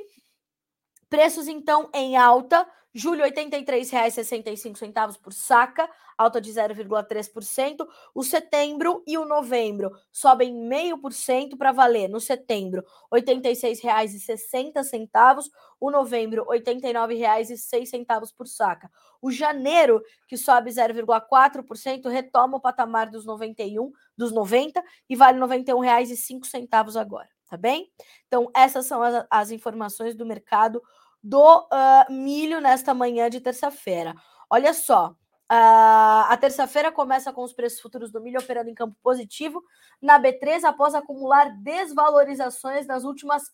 [1.08, 2.68] Preços, então, em alta.
[2.92, 7.88] Julho, R$ 83,65 por saca, alta de 0,3%.
[8.14, 12.08] O setembro e o novembro sobem 0,5% para valer.
[12.08, 15.44] No setembro, R$ 86,60.
[15.80, 18.90] O novembro, R$ 89,06 por saca.
[19.22, 25.46] O janeiro, que sobe 0,4%, retoma o patamar dos 91, dos 90 e vale R$
[25.46, 27.90] 91,05 agora, tá bem?
[28.28, 30.82] Então, essas são as, as informações do mercado
[31.24, 34.14] do uh, milho nesta manhã de terça-feira.
[34.50, 35.16] Olha só,
[35.54, 39.64] uh, a terça-feira começa com os preços futuros do milho operando em campo positivo
[40.02, 43.52] na B3 após acumular desvalorizações nas últimas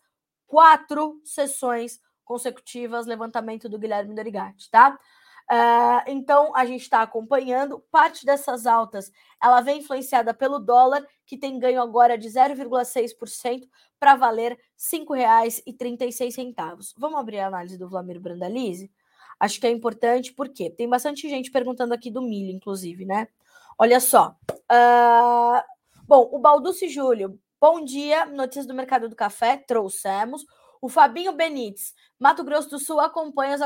[0.48, 4.98] quatro sessões consecutivas, levantamento do Guilherme Dorigatti, tá?
[5.52, 7.84] Uh, então, a gente está acompanhando.
[7.92, 13.68] Parte dessas altas ela vem influenciada pelo dólar, que tem ganho agora de 0,6%
[14.00, 16.94] para valer R$ 5,36.
[16.98, 18.92] Vamos abrir a análise do Vlamir Brandalize?
[19.40, 23.28] Acho que é importante, porque tem bastante gente perguntando aqui do milho, inclusive, né?
[23.78, 24.36] Olha só.
[24.52, 25.64] Uh,
[26.06, 28.26] bom, o Balducci Júlio, bom dia.
[28.26, 30.46] Notícias do mercado do café, trouxemos.
[30.82, 33.62] O Fabinho Benites, Mato Grosso do Sul acompanha os.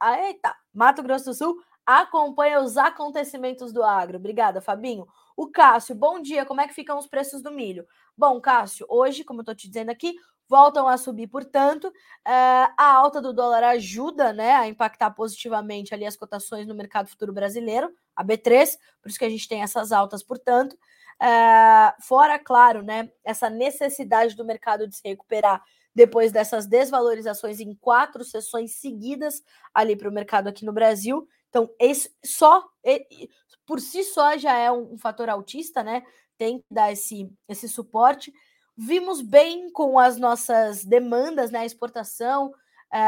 [0.00, 0.54] Ah, eita!
[0.72, 4.18] Mato Grosso do Sul acompanha os acontecimentos do agro.
[4.18, 5.06] Obrigada, Fabinho.
[5.36, 6.44] O Cássio, bom dia.
[6.44, 7.86] Como é que ficam os preços do milho?
[8.16, 10.14] Bom, Cássio, hoje, como eu estou te dizendo aqui,
[10.54, 16.06] voltam a subir, portanto, uh, a alta do dólar ajuda né, a impactar positivamente ali
[16.06, 19.90] as cotações no mercado futuro brasileiro, a B3, por isso que a gente tem essas
[19.90, 20.74] altas, portanto.
[21.20, 25.60] Uh, fora, claro, né, essa necessidade do mercado de se recuperar
[25.92, 29.42] depois dessas desvalorizações em quatro sessões seguidas
[29.74, 31.26] ali para o mercado aqui no Brasil.
[31.48, 32.64] Então, esse só
[33.66, 36.04] por si só já é um, um fator autista, né?
[36.38, 38.32] Tem que dar esse, esse suporte.
[38.76, 41.60] Vimos bem com as nossas demandas, né?
[41.60, 42.52] A exportação
[42.92, 43.00] é,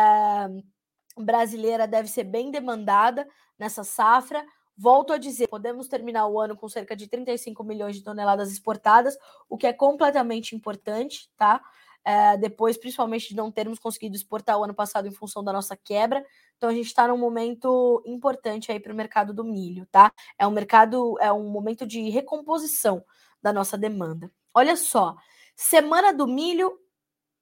[1.17, 3.27] brasileira deve ser bem demandada
[3.59, 4.45] nessa safra.
[4.77, 9.17] Volto a dizer, podemos terminar o ano com cerca de 35 milhões de toneladas exportadas,
[9.49, 11.63] o que é completamente importante, tá?
[12.07, 15.77] é, depois, principalmente, de não termos conseguido exportar o ano passado em função da nossa
[15.77, 16.25] quebra.
[16.57, 20.13] Então, a gente está num momento importante aí para o mercado do milho, tá?
[20.39, 23.05] É um mercado, é um momento de recomposição
[23.43, 24.31] da nossa demanda.
[24.55, 25.17] Olha só,
[25.57, 26.79] semana do milho,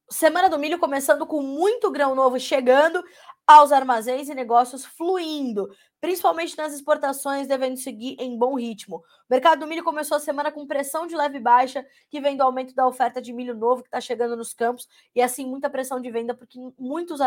[0.09, 3.03] semana do milho começando com muito grão novo chegando
[3.47, 5.69] aos armazéns e negócios fluindo,
[6.01, 8.99] principalmente nas exportações devendo seguir em bom ritmo.
[8.99, 12.43] O mercado do milho começou a semana com pressão de leve baixa, que vem do
[12.43, 16.01] aumento da oferta de milho novo que está chegando nos campos, e assim muita pressão
[16.01, 17.21] de venda, porque muitos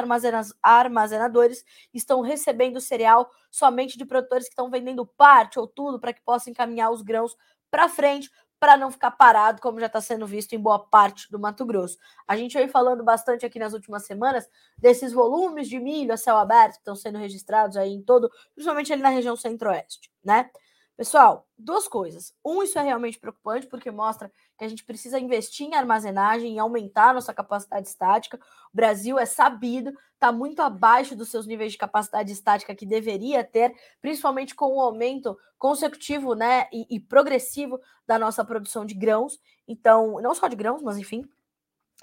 [0.64, 6.22] armazenadores estão recebendo cereal somente de produtores que estão vendendo parte ou tudo para que
[6.24, 7.36] possam encaminhar os grãos
[7.70, 11.40] para frente, para não ficar parado, como já está sendo visto em boa parte do
[11.40, 11.98] Mato Grosso.
[12.28, 16.38] A gente vem falando bastante aqui nas últimas semanas desses volumes de milho a céu
[16.38, 20.50] aberto que estão sendo registrados aí em todo, principalmente ali na região centro-oeste, né?
[20.98, 22.34] Pessoal, duas coisas.
[22.44, 26.60] Um, isso é realmente preocupante, porque mostra que a gente precisa investir em armazenagem e
[26.60, 28.38] aumentar nossa capacidade estática.
[28.38, 33.44] O Brasil é sabido, está muito abaixo dos seus níveis de capacidade estática que deveria
[33.44, 39.40] ter, principalmente com o aumento consecutivo né, e, e progressivo da nossa produção de grãos.
[39.68, 41.30] Então, não só de grãos, mas enfim,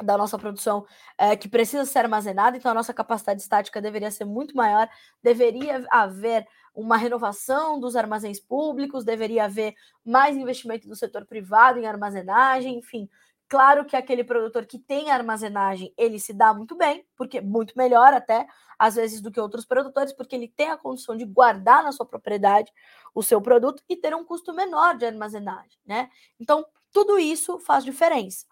[0.02, 0.86] da nossa produção
[1.18, 4.88] é, que precisa ser armazenada, então a nossa capacidade estática deveria ser muito maior,
[5.22, 11.86] deveria haver uma renovação dos armazéns públicos, deveria haver mais investimento do setor privado em
[11.86, 13.08] armazenagem, enfim.
[13.48, 18.12] Claro que aquele produtor que tem armazenagem, ele se dá muito bem, porque muito melhor
[18.12, 18.46] até,
[18.78, 22.06] às vezes, do que outros produtores, porque ele tem a condição de guardar na sua
[22.06, 22.72] propriedade
[23.14, 26.10] o seu produto e ter um custo menor de armazenagem, né?
[26.40, 28.46] Então, tudo isso faz diferença.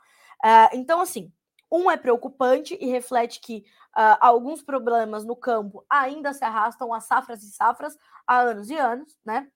[0.45, 1.33] Uh, então, assim,
[1.73, 3.65] um é preocupante e reflete que
[3.97, 8.77] uh, alguns problemas no campo ainda se arrastam a safras e safras há anos e
[8.77, 9.49] anos, né?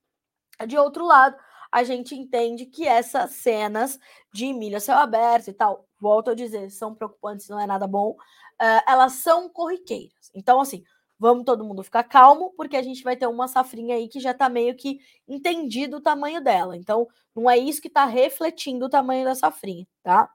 [0.65, 1.37] De outro lado,
[1.71, 3.99] a gente entende que essas cenas
[4.33, 7.85] de milho a céu aberto e tal, volto a dizer, são preocupantes, não é nada
[7.85, 10.31] bom, uh, elas são corriqueiras.
[10.33, 10.83] Então, assim,
[11.19, 14.31] vamos todo mundo ficar calmo, porque a gente vai ter uma safrinha aí que já
[14.31, 16.75] está meio que entendido o tamanho dela.
[16.75, 20.27] Então, não é isso que está refletindo o tamanho da safrinha, tá?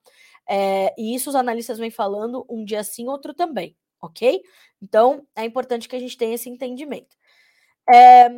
[0.48, 4.42] É, e isso os analistas vêm falando um dia sim, outro também, ok?
[4.80, 7.16] Então, é importante que a gente tenha esse entendimento.
[7.88, 8.28] É,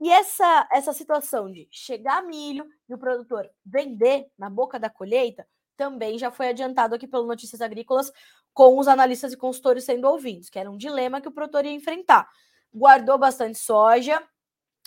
[0.00, 5.46] e essa, essa situação de chegar milho e o produtor vender na boca da colheita
[5.76, 8.12] também já foi adiantado aqui pelo Notícias Agrícolas,
[8.52, 11.72] com os analistas e consultores sendo ouvidos, que era um dilema que o produtor ia
[11.72, 12.28] enfrentar.
[12.74, 14.20] Guardou bastante soja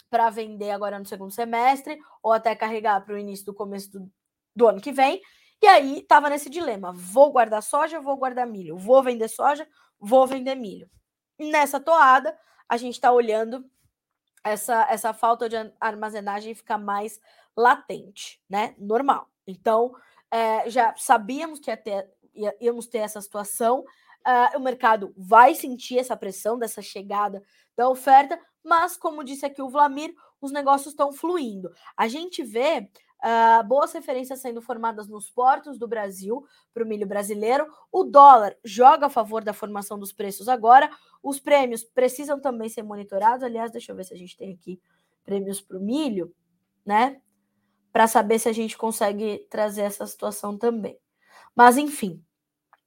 [0.09, 4.11] para vender agora no segundo semestre, ou até carregar para o início do começo do,
[4.53, 5.21] do ano que vem,
[5.61, 9.67] e aí estava nesse dilema: vou guardar soja, vou guardar milho, vou vender soja,
[9.99, 10.89] vou vender milho.
[11.39, 13.65] nessa toada, a gente está olhando
[14.43, 17.19] essa, essa falta de armazenagem ficar mais
[17.55, 18.75] latente, né?
[18.77, 19.29] Normal.
[19.45, 19.93] Então,
[20.31, 23.83] é, já sabíamos que ia ter, ia, íamos ter essa situação.
[24.25, 27.43] Uh, o mercado vai sentir essa pressão dessa chegada
[27.75, 31.71] da oferta, mas, como disse aqui o Vlamir, os negócios estão fluindo.
[31.97, 32.89] A gente vê
[33.23, 37.67] Uh, boas referências sendo formadas nos portos do Brasil para o milho brasileiro.
[37.91, 40.89] O dólar joga a favor da formação dos preços agora.
[41.21, 43.43] Os prêmios precisam também ser monitorados.
[43.43, 44.81] Aliás, deixa eu ver se a gente tem aqui
[45.23, 46.33] prêmios para o milho,
[46.83, 47.21] né?
[47.93, 50.97] Para saber se a gente consegue trazer essa situação também.
[51.55, 52.23] Mas, enfim,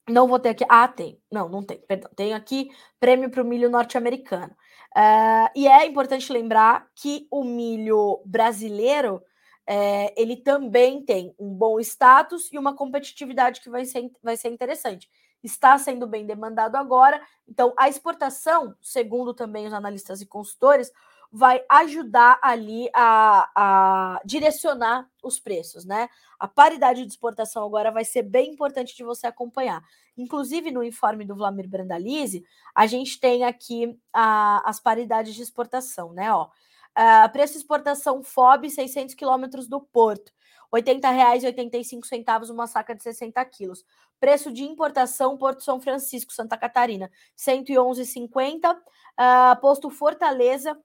[0.08, 0.64] não vou ter aqui.
[0.68, 1.20] Ah, tem.
[1.30, 1.78] Não, não tem.
[1.78, 2.10] Perdão.
[2.16, 4.52] Tenho aqui prêmio para o milho norte-americano.
[4.96, 9.22] Uh, e é importante lembrar que o milho brasileiro
[9.66, 14.48] é, ele também tem um bom status e uma competitividade que vai ser, vai ser
[14.48, 15.08] interessante.
[15.42, 20.90] Está sendo bem demandado agora, então a exportação, segundo também os analistas e consultores,
[21.36, 26.08] vai ajudar ali a, a direcionar os preços, né?
[26.38, 29.82] A paridade de exportação agora vai ser bem importante de você acompanhar.
[30.16, 36.12] Inclusive, no informe do Vlamir Brandalize, a gente tem aqui a, as paridades de exportação,
[36.12, 36.32] né?
[36.32, 36.48] Ó,
[36.96, 40.32] Uh, preço exportação FOB, 600 quilômetros do porto.
[40.72, 43.84] R$ 80,85 uma saca de 60 quilos.
[44.18, 48.74] Preço de importação, Porto São Francisco, Santa Catarina, R$ 111,50.
[48.74, 50.76] Uh, posto Fortaleza,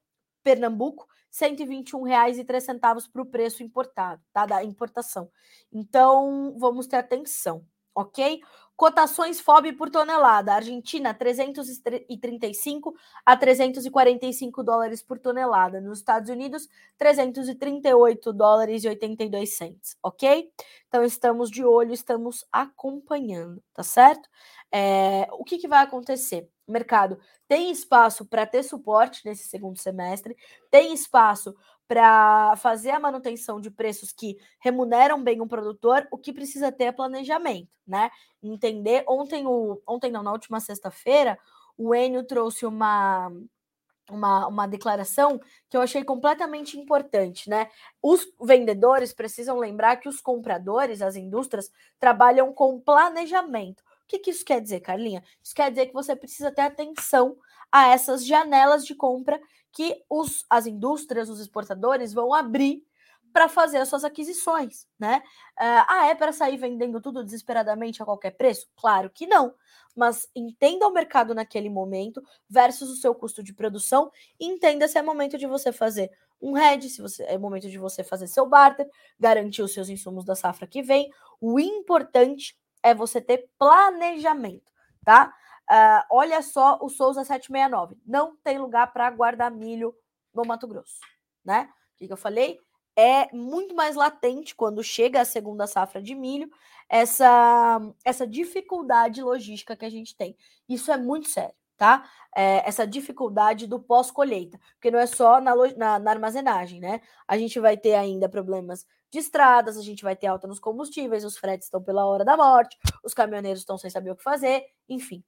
[0.44, 1.08] Pernambuco,
[1.40, 4.46] R$ 121,03 para o preço importado, tá?
[4.46, 5.30] Da importação.
[5.72, 7.66] Então, vamos ter atenção,
[8.00, 8.42] ok?
[8.76, 10.54] Cotações FOB por tonelada.
[10.54, 12.96] Argentina, 335
[13.26, 15.82] a 345 dólares por tonelada.
[15.82, 20.50] Nos Estados Unidos, 338 dólares e 82 cents, ok?
[20.88, 24.30] Então, estamos de olho, estamos acompanhando, tá certo?
[24.72, 26.50] É, o que, que vai acontecer?
[26.66, 27.20] O mercado
[27.50, 30.38] tem espaço para ter suporte nesse segundo semestre,
[30.72, 31.54] tem espaço
[31.90, 36.84] para fazer a manutenção de preços que remuneram bem um produtor, o que precisa ter
[36.84, 38.12] é planejamento, né?
[38.44, 39.04] Entender.
[39.08, 41.36] Ontem, o, ontem não, na última sexta-feira,
[41.76, 43.32] o Enio trouxe uma,
[44.08, 47.68] uma, uma declaração que eu achei completamente importante, né?
[48.04, 53.84] Os vendedores precisam lembrar que os compradores, as indústrias, trabalham com planejamento.
[54.10, 55.24] Que, que isso quer dizer, Carlinha?
[55.42, 57.38] Isso quer dizer que você precisa ter atenção
[57.72, 59.40] a essas janelas de compra
[59.72, 62.84] que os, as indústrias, os exportadores vão abrir
[63.32, 65.22] para fazer as suas aquisições, né?
[65.52, 68.68] Uh, ah, é para sair vendendo tudo desesperadamente a qualquer preço?
[68.76, 69.54] Claro que não.
[69.96, 75.04] Mas entenda o mercado naquele momento versus o seu custo de produção entenda se é
[75.04, 76.10] momento de você fazer
[76.42, 78.90] um hedge, se você, é momento de você fazer seu barter,
[79.20, 81.12] garantir os seus insumos da safra que vem.
[81.40, 84.72] O importante é você ter planejamento,
[85.04, 85.34] tá?
[85.70, 87.96] Uh, olha só o Souza 769.
[88.06, 89.94] Não tem lugar para guardar milho
[90.34, 91.00] no Mato Grosso,
[91.46, 91.70] né?
[91.94, 92.60] O que, eu falei?
[92.96, 96.50] É muito mais latente quando chega a segunda safra de milho
[96.90, 100.36] essa, essa dificuldade logística que a gente tem.
[100.68, 102.10] Isso é muito sério, tá?
[102.36, 107.00] É, essa dificuldade do pós-colheita, porque não é só na, na, na armazenagem, né?
[107.28, 111.26] A gente vai ter ainda problemas de estradas, a gente vai ter alta nos combustíveis,
[111.26, 114.64] os fretes estão pela hora da morte, os caminhoneiros estão sem saber o que fazer,
[114.88, 115.24] enfim,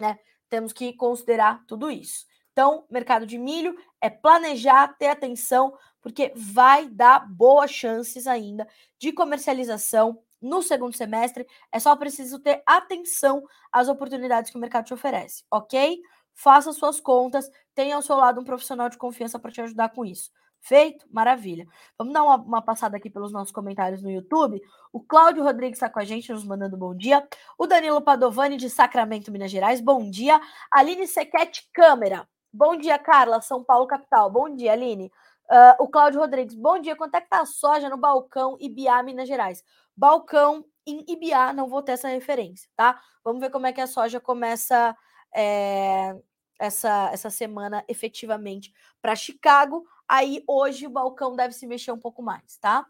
[0.00, 0.18] né?
[0.48, 2.26] Temos que considerar tudo isso.
[2.52, 9.12] Então, mercado de milho é planejar, ter atenção, porque vai dar boas chances ainda de
[9.12, 11.46] comercialização no segundo semestre.
[11.70, 16.00] É só preciso ter atenção às oportunidades que o mercado te oferece, ok?
[16.34, 20.04] Faça suas contas, tenha ao seu lado um profissional de confiança para te ajudar com
[20.04, 20.30] isso.
[20.62, 21.04] Feito?
[21.10, 21.66] Maravilha.
[21.98, 24.62] Vamos dar uma, uma, passada aqui pelos nossos comentários no YouTube.
[24.92, 27.26] O Cláudio Rodrigues está com a gente, nos mandando bom dia.
[27.58, 30.40] O Danilo Padovani, de Sacramento, Minas Gerais, bom dia.
[30.70, 32.28] Aline Sequete Câmara.
[32.52, 34.30] Bom dia, Carla, São Paulo, capital.
[34.30, 35.10] Bom dia, Aline.
[35.50, 36.94] Uh, o Cláudio Rodrigues, bom dia.
[36.94, 39.64] Quanto é que tá a soja no balcão Ibiá, Minas Gerais?
[39.96, 43.00] Balcão em Ibiá, não vou ter essa referência, tá?
[43.24, 44.96] Vamos ver como é que a soja começa
[45.34, 46.16] é,
[46.58, 52.22] essa, essa semana efetivamente para Chicago aí hoje o balcão deve se mexer um pouco
[52.22, 52.86] mais, tá?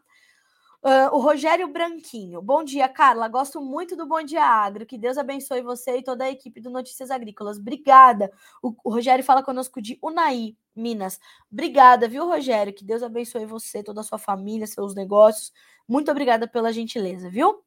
[0.83, 2.41] Uh, o Rogério Branquinho.
[2.41, 3.29] Bom dia, Carla.
[3.29, 4.85] Gosto muito do Bom Dia Agro.
[4.85, 7.57] Que Deus abençoe você e toda a equipe do Notícias Agrícolas.
[7.57, 8.29] Obrigada.
[8.61, 11.21] O, o Rogério fala conosco de Unai, Minas.
[11.49, 12.73] Obrigada, viu, Rogério?
[12.73, 15.53] Que Deus abençoe você, toda a sua família, seus negócios.
[15.87, 17.63] Muito obrigada pela gentileza, viu?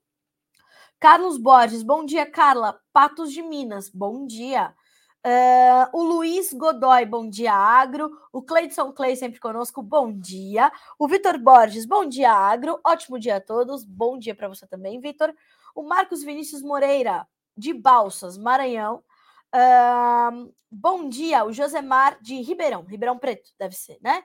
[1.00, 1.82] Carlos Borges.
[1.82, 2.78] Bom dia, Carla.
[2.92, 3.88] Patos de Minas.
[3.88, 4.74] Bom dia.
[5.26, 8.16] Uh, o Luiz Godoy, bom dia, Agro.
[8.32, 10.70] O Cleidson Clay, sempre conosco, bom dia.
[10.96, 12.78] O Vitor Borges, bom dia, Agro.
[12.86, 13.84] Ótimo dia a todos.
[13.84, 15.34] Bom dia para você também, Vitor.
[15.74, 19.02] O Marcos Vinícius Moreira, de Balsas, Maranhão.
[19.52, 24.22] Uh, bom dia, o Josemar de Ribeirão, Ribeirão Preto, deve ser, né?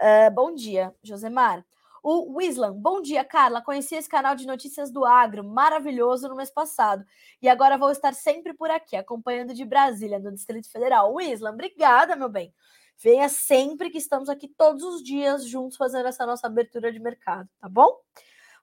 [0.00, 1.66] Uh, bom dia, Josemar.
[2.08, 3.60] O Wislam, bom dia, Carla.
[3.60, 7.04] Conheci esse canal de notícias do agro, maravilhoso no mês passado.
[7.42, 11.12] E agora vou estar sempre por aqui, acompanhando de Brasília, no Distrito Federal.
[11.12, 12.54] Wislam, obrigada, meu bem.
[12.96, 17.48] Venha sempre que estamos aqui todos os dias juntos fazendo essa nossa abertura de mercado,
[17.58, 17.98] tá bom?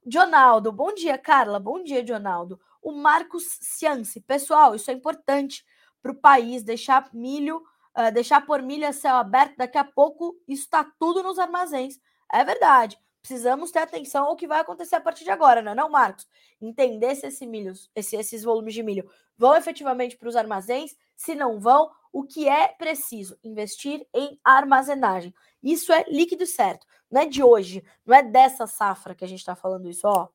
[0.06, 1.60] Dionaldo, bom dia, Carla.
[1.60, 2.58] Bom dia, Dionaldo.
[2.82, 5.66] O Marcos Cianci, pessoal, isso é importante
[6.02, 10.34] para o país, deixar milho, uh, deixar por milho a céu aberto, daqui a pouco
[10.48, 12.00] isso está tudo nos armazéns.
[12.32, 15.76] É verdade precisamos ter atenção ao que vai acontecer a partir de agora, não é
[15.76, 16.28] não, Marcos?
[16.62, 21.34] Entender se esse milho, esse, esses volumes de milho vão efetivamente para os armazéns, se
[21.34, 23.40] não vão, o que é preciso?
[23.42, 25.34] Investir em armazenagem.
[25.64, 26.86] Isso é líquido certo.
[27.10, 30.28] Não é de hoje, não é dessa safra que a gente está falando isso, ó.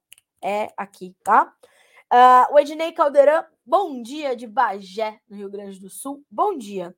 [0.43, 1.53] É aqui, tá?
[2.11, 6.25] Uh, o Ednei Caldeirão, bom dia de Bagé, no Rio Grande do Sul.
[6.31, 6.97] Bom dia.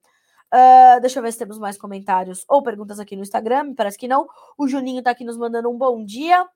[0.53, 3.65] Uh, deixa eu ver se temos mais comentários ou perguntas aqui no Instagram.
[3.65, 4.29] Me parece que não.
[4.59, 6.47] O Juninho está aqui nos mandando um bom dia.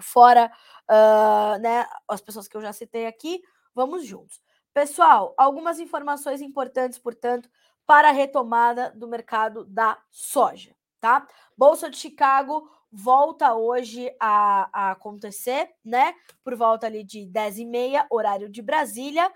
[0.00, 0.50] Fora
[0.90, 3.42] uh, né, as pessoas que eu já citei aqui.
[3.74, 4.40] Vamos juntos.
[4.72, 7.48] Pessoal, algumas informações importantes, portanto,
[7.86, 11.26] para a retomada do mercado da soja, tá?
[11.56, 16.14] Bolsa de Chicago volta hoje a, a acontecer, né?
[16.42, 19.30] Por volta ali de 10h30, horário de Brasília.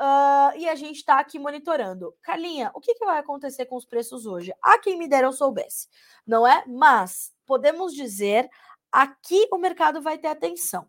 [0.00, 2.14] Uh, e a gente está aqui monitorando.
[2.22, 4.54] Carlinha, o que, que, vai acontecer com os preços hoje?
[4.62, 5.88] A quem me deram soubesse,
[6.24, 6.62] não é?
[6.68, 8.48] Mas podemos dizer
[8.92, 10.88] aqui o mercado vai ter atenção.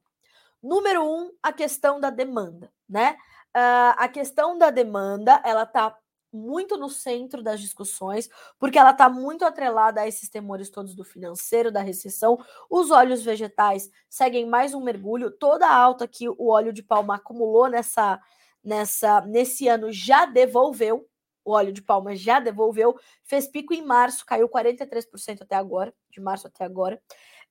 [0.62, 3.18] Número um, a questão da demanda, né?
[3.55, 5.97] Uh, a questão da demanda, ela está
[6.32, 8.30] muito no centro das discussões,
[8.60, 12.38] porque ela está muito atrelada a esses temores todos do financeiro, da recessão.
[12.70, 15.32] Os óleos vegetais seguem mais um mergulho.
[15.32, 18.20] Toda a alta que o óleo de palma acumulou nessa
[18.64, 21.10] nessa nesse ano já devolveu
[21.49, 26.22] o óleo de palma já devolveu, fez pico em março, caiu 43% até agora, de
[26.22, 27.01] março até agora.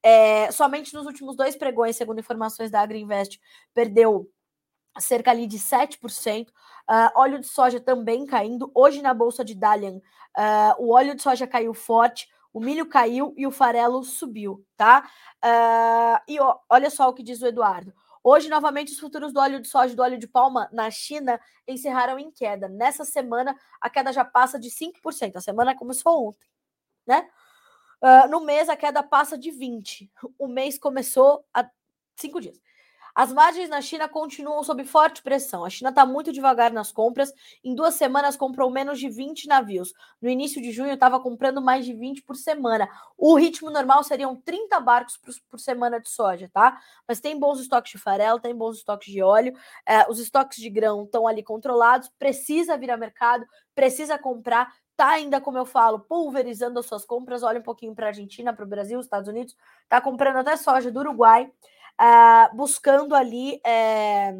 [0.02, 3.40] É, somente nos últimos dois pregões, segundo informações da Agriinvest,
[3.74, 4.30] perdeu
[4.98, 6.48] cerca ali de 7%.
[6.48, 6.52] Uh,
[6.86, 8.70] ah, óleo de soja também caindo.
[8.74, 13.34] Hoje na bolsa de Dalian, uh, o óleo de soja caiu forte, o milho caiu
[13.36, 15.08] e o farelo subiu, tá?
[15.44, 17.92] Uh, e ó, olha só o que diz o Eduardo.
[18.22, 21.40] Hoje, novamente, os futuros do óleo de soja e do óleo de palma na China
[21.66, 22.68] encerraram em queda.
[22.68, 25.36] Nessa semana, a queda já passa de 5%.
[25.36, 26.48] A semana começou ontem,
[27.06, 27.28] né?
[28.02, 30.08] Uh, no mês, a queda passa de 20%.
[30.38, 31.68] O mês começou há
[32.16, 32.60] cinco dias.
[33.18, 35.64] As margens na China continuam sob forte pressão.
[35.64, 37.32] A China está muito devagar nas compras.
[37.64, 39.92] Em duas semanas comprou menos de 20 navios.
[40.22, 42.88] No início de junho estava comprando mais de 20 por semana.
[43.16, 46.80] O ritmo normal seriam 30 barcos por, por, semana de soja, tá?
[47.08, 49.52] Mas tem bons estoques de farelo, tem bons estoques de óleo.
[49.84, 52.08] É, os estoques de grão estão ali controlados.
[52.20, 53.44] Precisa vir a mercado,
[53.74, 57.44] precisa comprar tá ainda, como eu falo, pulverizando as suas compras.
[57.44, 59.56] Olha um pouquinho para a Argentina, para o Brasil, Estados Unidos,
[59.88, 61.48] tá comprando até soja do Uruguai
[62.00, 64.34] uh, buscando ali é,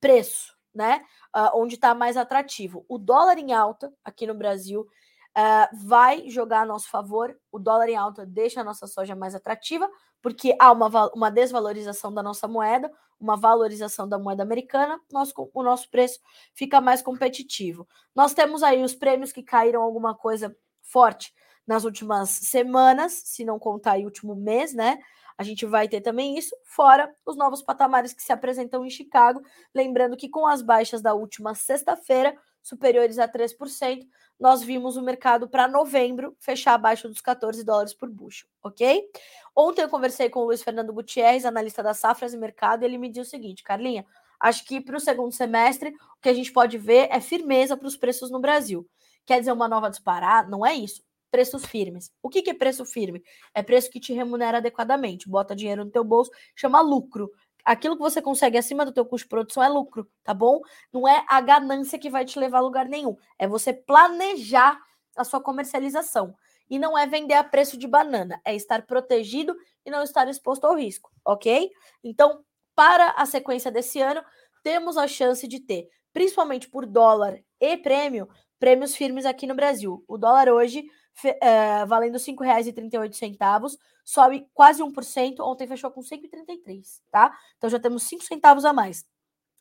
[0.00, 1.04] preço, né?
[1.34, 2.84] Uh, onde está mais atrativo.
[2.88, 7.36] O dólar em alta aqui no Brasil uh, vai jogar a nosso favor.
[7.50, 9.90] O dólar em alta deixa a nossa soja mais atrativa,
[10.22, 15.62] porque há uma, uma desvalorização da nossa moeda, uma valorização da moeda americana, nosso, o
[15.62, 16.18] nosso preço
[16.54, 17.86] fica mais competitivo.
[18.14, 21.32] Nós temos aí os prêmios que caíram alguma coisa forte
[21.66, 24.98] nas últimas semanas, se não contar o último mês, né?
[25.38, 29.40] A gente vai ter também isso, fora os novos patamares que se apresentam em Chicago.
[29.74, 34.06] Lembrando que com as baixas da última sexta-feira, superiores a 3%,
[34.42, 39.08] nós vimos o mercado para novembro fechar abaixo dos 14 dólares por bushel, ok?
[39.54, 42.98] Ontem eu conversei com o Luiz Fernando Gutierrez, analista da Safras e Mercado, e ele
[42.98, 44.04] me disse o seguinte, Carlinha,
[44.40, 47.86] acho que para o segundo semestre o que a gente pode ver é firmeza para
[47.86, 48.84] os preços no Brasil.
[49.24, 50.50] Quer dizer, uma nova disparada?
[50.50, 52.12] Não é isso preços firmes.
[52.22, 53.22] O que, que é preço firme?
[53.54, 57.30] É preço que te remunera adequadamente, bota dinheiro no teu bolso, chama lucro.
[57.64, 60.60] Aquilo que você consegue acima do teu custo de produção é lucro, tá bom?
[60.92, 63.16] Não é a ganância que vai te levar a lugar nenhum.
[63.38, 64.78] É você planejar
[65.16, 66.34] a sua comercialização.
[66.68, 69.54] E não é vender a preço de banana, é estar protegido
[69.84, 71.70] e não estar exposto ao risco, ok?
[72.02, 72.42] Então,
[72.74, 74.24] para a sequência desse ano,
[74.62, 78.26] temos a chance de ter, principalmente por dólar e prêmio,
[78.58, 80.02] prêmios firmes aqui no Brasil.
[80.08, 80.84] O dólar hoje
[81.24, 87.36] uh, valendo R$ 5,38, sobe quase 1%, ontem fechou com 5,33, tá?
[87.56, 89.04] Então já temos 5 centavos a mais.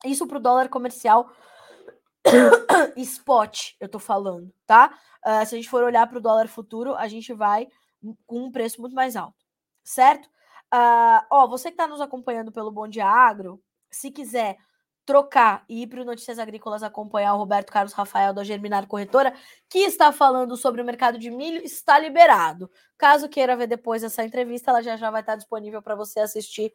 [0.06, 1.32] Isso para o dólar comercial
[2.98, 4.98] spot, eu tô falando, tá?
[5.26, 7.68] Uh, se a gente for olhar para o dólar futuro, a gente vai
[8.26, 9.46] com um preço muito mais alto,
[9.84, 10.28] certo?
[10.74, 14.58] Uh, ó, você que está nos acompanhando pelo Bom Dia Agro, se quiser
[15.12, 19.34] trocar e ir para o Notícias Agrícolas acompanhar o Roberto Carlos Rafael da Germinar Corretora,
[19.70, 22.72] que está falando sobre o mercado de milho, está liberado.
[22.98, 26.74] Caso queira ver depois essa entrevista, ela já já vai estar disponível para você assistir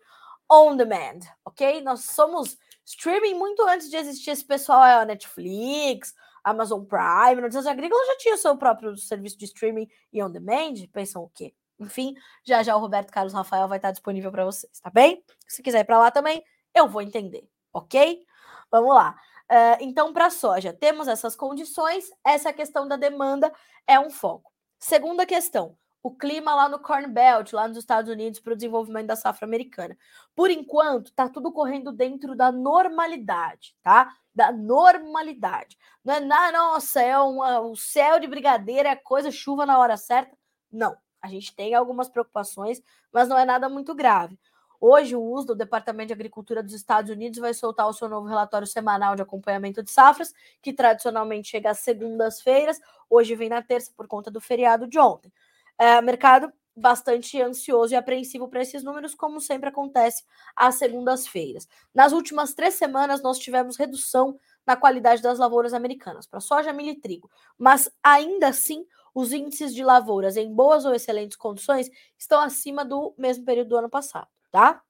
[0.52, 1.80] on demand, ok?
[1.80, 6.12] Nós somos streaming muito antes de existir esse pessoal, é a Netflix,
[6.44, 10.74] Amazon Prime, Notícias Agrícolas já tinha o seu próprio serviço de streaming e on demand,
[10.92, 11.54] pensam o quê?
[11.80, 12.14] Enfim,
[12.44, 15.24] já já o Roberto Carlos Rafael vai estar disponível para vocês, tá bem?
[15.48, 18.24] Se quiser ir para lá também, eu vou entender ok?
[18.70, 19.16] Vamos lá.
[19.50, 23.52] Uh, então, para a soja, temos essas condições, essa questão da demanda
[23.86, 24.50] é um foco.
[24.78, 29.06] Segunda questão, o clima lá no Corn Belt, lá nos Estados Unidos, para o desenvolvimento
[29.06, 29.96] da safra americana.
[30.34, 34.12] Por enquanto, está tudo correndo dentro da normalidade, tá?
[34.34, 35.76] Da normalidade.
[36.04, 39.96] Não é, na, nossa, é uma, o céu de brigadeiro, é coisa, chuva na hora
[39.96, 40.36] certa.
[40.70, 40.96] Não.
[41.20, 42.80] A gente tem algumas preocupações,
[43.12, 44.38] mas não é nada muito grave.
[44.80, 48.26] Hoje, o uso do Departamento de Agricultura dos Estados Unidos vai soltar o seu novo
[48.26, 52.78] relatório semanal de acompanhamento de safras, que tradicionalmente chega às segundas-feiras.
[53.08, 55.32] Hoje vem na terça por conta do feriado de ontem.
[55.78, 60.22] É, mercado bastante ansioso e apreensivo para esses números, como sempre acontece
[60.54, 61.66] às segundas-feiras.
[61.94, 66.90] Nas últimas três semanas, nós tivemos redução na qualidade das lavouras americanas, para soja, milho
[66.90, 72.40] e trigo, mas ainda assim os índices de lavouras em boas ou excelentes condições estão
[72.40, 74.82] acima do mesmo período do ano passado tá?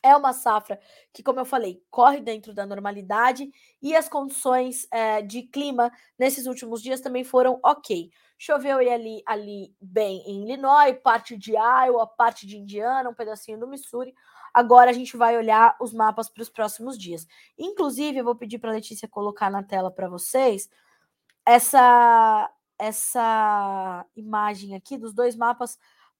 [0.00, 0.78] É uma safra
[1.12, 3.50] que, como eu falei, corre dentro da normalidade
[3.82, 8.12] e as condições é, de clima nesses últimos dias também foram ok.
[8.38, 13.66] Choveu ali, ali bem em Illinois, parte de Iowa, parte de Indiana, um pedacinho do
[13.66, 14.14] Missouri.
[14.54, 17.26] Agora a gente vai olhar os mapas para os próximos dias.
[17.58, 20.70] Inclusive, eu vou pedir para a Letícia colocar na tela para vocês
[21.44, 22.48] essa,
[22.78, 25.76] essa imagem aqui dos dois mapas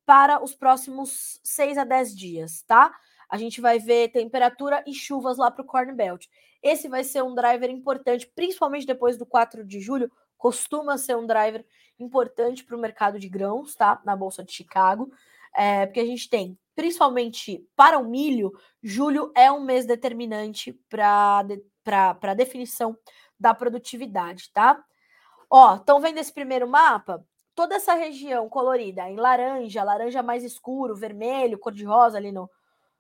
[0.09, 2.99] para os próximos 6 a 10 dias, tá?
[3.29, 6.25] A gente vai ver temperatura e chuvas lá para o Corn Belt.
[6.63, 11.27] Esse vai ser um driver importante, principalmente depois do 4 de julho, costuma ser um
[11.27, 11.63] driver
[11.99, 14.01] importante para o mercado de grãos, tá?
[14.03, 15.13] Na Bolsa de Chicago,
[15.55, 18.51] é, porque a gente tem, principalmente para o milho,
[18.83, 21.45] julho é um mês determinante para
[22.23, 22.97] a definição
[23.39, 24.83] da produtividade, tá?
[25.51, 27.23] Ó, estão vendo esse primeiro mapa?
[27.59, 32.49] Toda essa região colorida em laranja, laranja mais escuro, vermelho, cor-de-rosa ali no,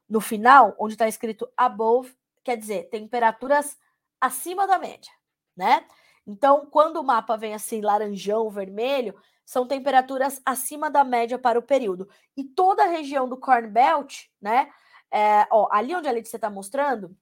[0.08, 3.78] no final, onde está escrito above, quer dizer, temperaturas
[4.20, 5.12] acima da média,
[5.56, 5.86] né?
[6.26, 11.62] Então, quando o mapa vem assim, laranjão, vermelho, são temperaturas acima da média para o
[11.62, 12.08] período.
[12.36, 14.72] E toda a região do Corn Belt, né?
[15.08, 17.16] É, ó, ali onde a Letícia está mostrando,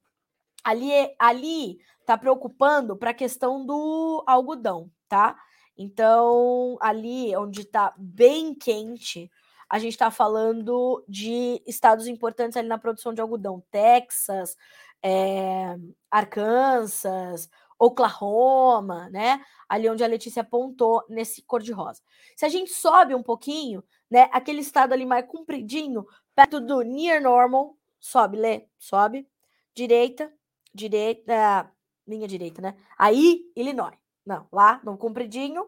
[0.65, 5.37] ali ali está preocupando para a questão do algodão, tá?
[5.77, 9.31] Então, ali onde está bem quente,
[9.69, 14.57] a gente está falando de estados importantes ali na produção de algodão, Texas,
[15.03, 15.77] é,
[16.11, 19.45] Arkansas, Oklahoma, né?
[19.69, 22.01] Ali onde a Letícia apontou nesse cor-de-rosa.
[22.37, 24.29] Se a gente sobe um pouquinho, né?
[24.33, 29.29] Aquele estado ali mais compridinho, perto do near normal, sobe, lê, sobe,
[29.75, 30.33] direita,
[30.73, 31.71] direita,
[32.07, 32.77] linha direita, né?
[32.97, 34.06] Aí, Illinois.
[34.27, 35.67] Não, lá no compridinho,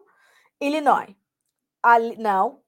[0.59, 1.15] Illinois.
[1.83, 2.61] Ali, não.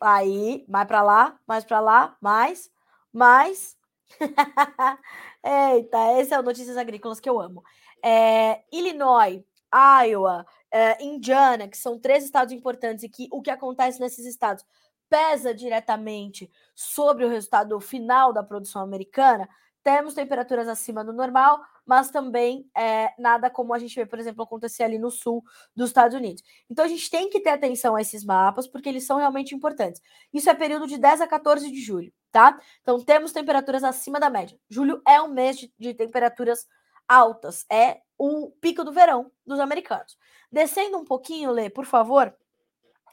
[0.00, 2.70] Aí, mais para lá, mais para lá, mais,
[3.12, 3.76] mais.
[5.44, 7.62] Eita, esse é o Notícias Agrícolas que eu amo.
[8.04, 14.00] É, Illinois, Iowa, é, Indiana, que são três estados importantes e que o que acontece
[14.00, 14.64] nesses estados
[15.08, 19.48] pesa diretamente sobre o resultado final da produção americana,
[19.82, 24.42] temos temperaturas acima do normal, mas também é, nada como a gente vê, por exemplo,
[24.42, 25.42] acontecer ali no sul
[25.74, 26.42] dos Estados Unidos.
[26.68, 30.00] Então a gente tem que ter atenção a esses mapas, porque eles são realmente importantes.
[30.32, 32.60] Isso é período de 10 a 14 de julho, tá?
[32.82, 34.58] Então temos temperaturas acima da média.
[34.68, 36.68] Julho é um mês de, de temperaturas
[37.08, 40.16] altas, é o pico do verão dos americanos.
[40.52, 42.32] Descendo um pouquinho, Lê, por favor,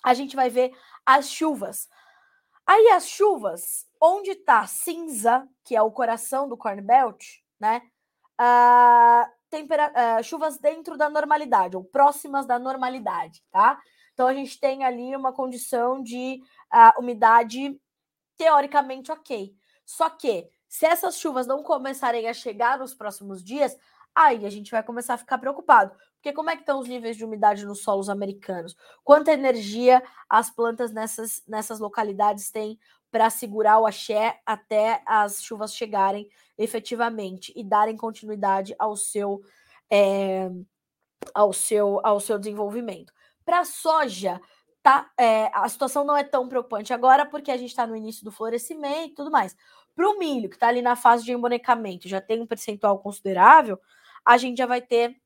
[0.03, 0.72] a gente vai ver
[1.05, 1.88] as chuvas.
[2.65, 7.24] Aí as chuvas, onde está cinza, que é o coração do Corn Belt,
[7.60, 7.82] né?
[8.39, 13.80] Uh, tempera uh, chuvas dentro da normalidade, ou próximas da normalidade, tá?
[14.14, 16.41] Então a gente tem ali uma condição de
[16.74, 17.80] uh, umidade
[18.36, 19.54] teoricamente ok.
[19.86, 23.78] Só que se essas chuvas não começarem a chegar nos próximos dias,
[24.14, 25.95] aí a gente vai começar a ficar preocupado.
[26.16, 28.76] Porque como é que estão os níveis de umidade nos solos americanos?
[29.04, 32.80] Quanta energia as plantas nessas, nessas localidades têm
[33.18, 39.41] para segurar o axé até as chuvas chegarem efetivamente e darem continuidade ao seu,
[39.89, 40.51] é,
[41.34, 43.11] ao seu, ao seu desenvolvimento.
[43.43, 44.39] Para a soja,
[44.84, 48.24] tá, é, a situação não é tão preocupante agora porque a gente está no início
[48.24, 49.55] do florescimento e tudo mais.
[49.95, 53.82] Para o milho, que está ali na fase de embonecamento, já tem um percentual considerável,
[54.24, 55.20] a gente já vai ter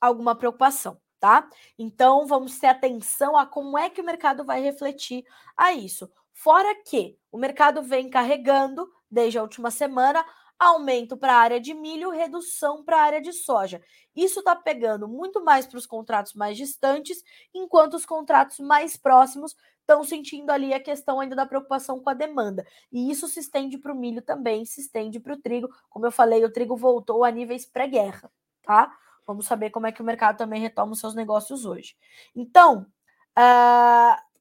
[0.00, 1.48] alguma preocupação, tá?
[1.78, 5.24] Então vamos ter atenção a como é que o mercado vai refletir
[5.56, 6.10] a isso.
[6.32, 10.24] Fora que o mercado vem carregando desde a última semana
[10.58, 13.82] aumento para a área de milho, redução para a área de soja.
[14.14, 17.22] Isso está pegando muito mais para os contratos mais distantes,
[17.52, 22.14] enquanto os contratos mais próximos estão sentindo ali a questão ainda da preocupação com a
[22.14, 22.64] demanda.
[22.92, 25.68] E isso se estende para o milho também, se estende para o trigo.
[25.90, 28.30] Como eu falei, o trigo voltou a níveis pré-guerra,
[28.62, 28.96] tá?
[29.26, 31.96] Vamos saber como é que o mercado também retoma os seus negócios hoje.
[32.34, 32.86] Então,
[33.36, 34.31] uh,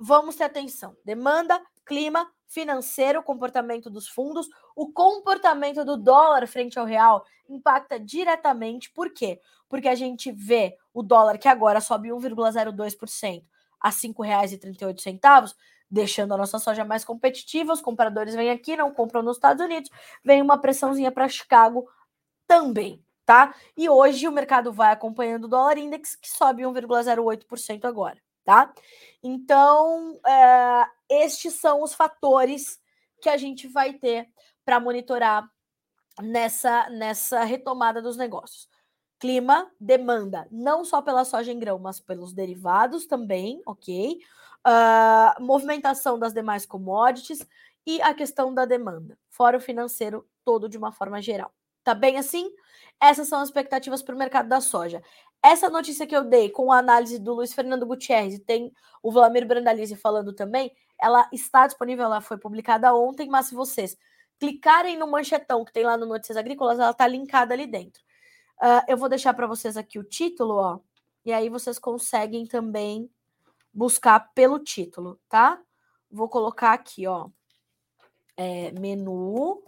[0.00, 0.96] vamos ter atenção.
[1.04, 8.90] Demanda, clima, financeiro, comportamento dos fundos, o comportamento do dólar frente ao real impacta diretamente.
[8.90, 9.40] Por quê?
[9.68, 13.44] Porque a gente vê o dólar que agora sobe 1,02%
[13.80, 15.54] a R$ 5,38,
[15.90, 17.72] deixando a nossa soja mais competitiva.
[17.72, 19.90] Os compradores vêm aqui, não compram nos Estados Unidos,
[20.24, 21.88] vem uma pressãozinha para Chicago
[22.46, 23.54] também, tá?
[23.76, 28.18] E hoje o mercado vai acompanhando o dólar index, que sobe 1,08% agora,
[28.50, 28.74] tá?
[29.22, 32.80] Então, é, estes são os fatores
[33.22, 34.28] que a gente vai ter
[34.64, 35.48] para monitorar
[36.20, 38.68] nessa, nessa retomada dos negócios.
[39.20, 44.18] Clima, demanda, não só pela soja em grão, mas pelos derivados também, ok?
[44.66, 47.46] Uh, movimentação das demais commodities
[47.86, 51.52] e a questão da demanda, fora o financeiro todo de uma forma geral.
[51.84, 52.50] Tá bem assim?
[53.00, 55.02] Essas são as expectativas para o mercado da soja.
[55.42, 58.72] Essa notícia que eu dei com a análise do Luiz Fernando Gutierrez e tem
[59.02, 60.70] o Vladimir Brandalize falando também,
[61.00, 63.96] ela está disponível, ela foi publicada ontem, mas se vocês
[64.38, 68.02] clicarem no manchetão que tem lá no Notícias Agrícolas, ela está linkada ali dentro.
[68.60, 70.80] Uh, eu vou deixar para vocês aqui o título, ó,
[71.24, 73.10] e aí vocês conseguem também
[73.72, 75.60] buscar pelo título, tá?
[76.10, 77.28] Vou colocar aqui, ó,
[78.36, 79.62] é, menu.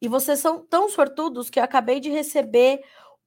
[0.00, 2.82] E vocês são tão sortudos que eu acabei de receber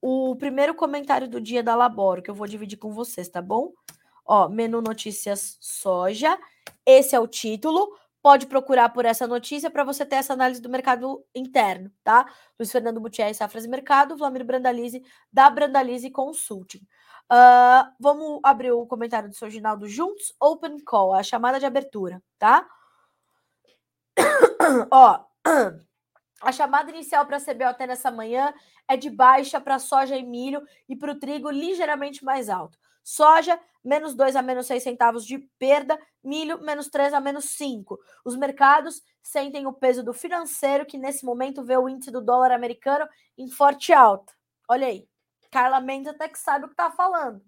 [0.07, 3.73] o primeiro comentário do dia da Laboro, que eu vou dividir com vocês, tá bom?
[4.23, 6.37] Ó, menu notícias soja.
[6.85, 7.91] Esse é o título.
[8.21, 12.31] Pode procurar por essa notícia para você ter essa análise do mercado interno, tá?
[12.59, 15.01] Luiz Fernando Butier, Safras e Mercado, Vlamir Brandalize,
[15.33, 16.85] da Brandalize Consulting.
[17.31, 20.35] Uh, vamos abrir o comentário do seu Ginaldo juntos.
[20.39, 22.67] Open call, a chamada de abertura, tá?
[24.91, 25.25] Ó,
[26.41, 28.53] a chamada inicial para a CBOT nessa manhã
[28.87, 32.77] é de baixa para soja e milho e para o trigo ligeiramente mais alto.
[33.03, 37.99] Soja, menos 2 a menos 6 centavos de perda, milho, menos 3 a menos 5.
[38.25, 42.51] Os mercados sentem o peso do financeiro, que nesse momento vê o índice do dólar
[42.51, 43.07] americano
[43.37, 44.33] em forte alta.
[44.67, 45.07] Olha aí,
[45.51, 47.41] Carla Mendes até que sabe o que está falando.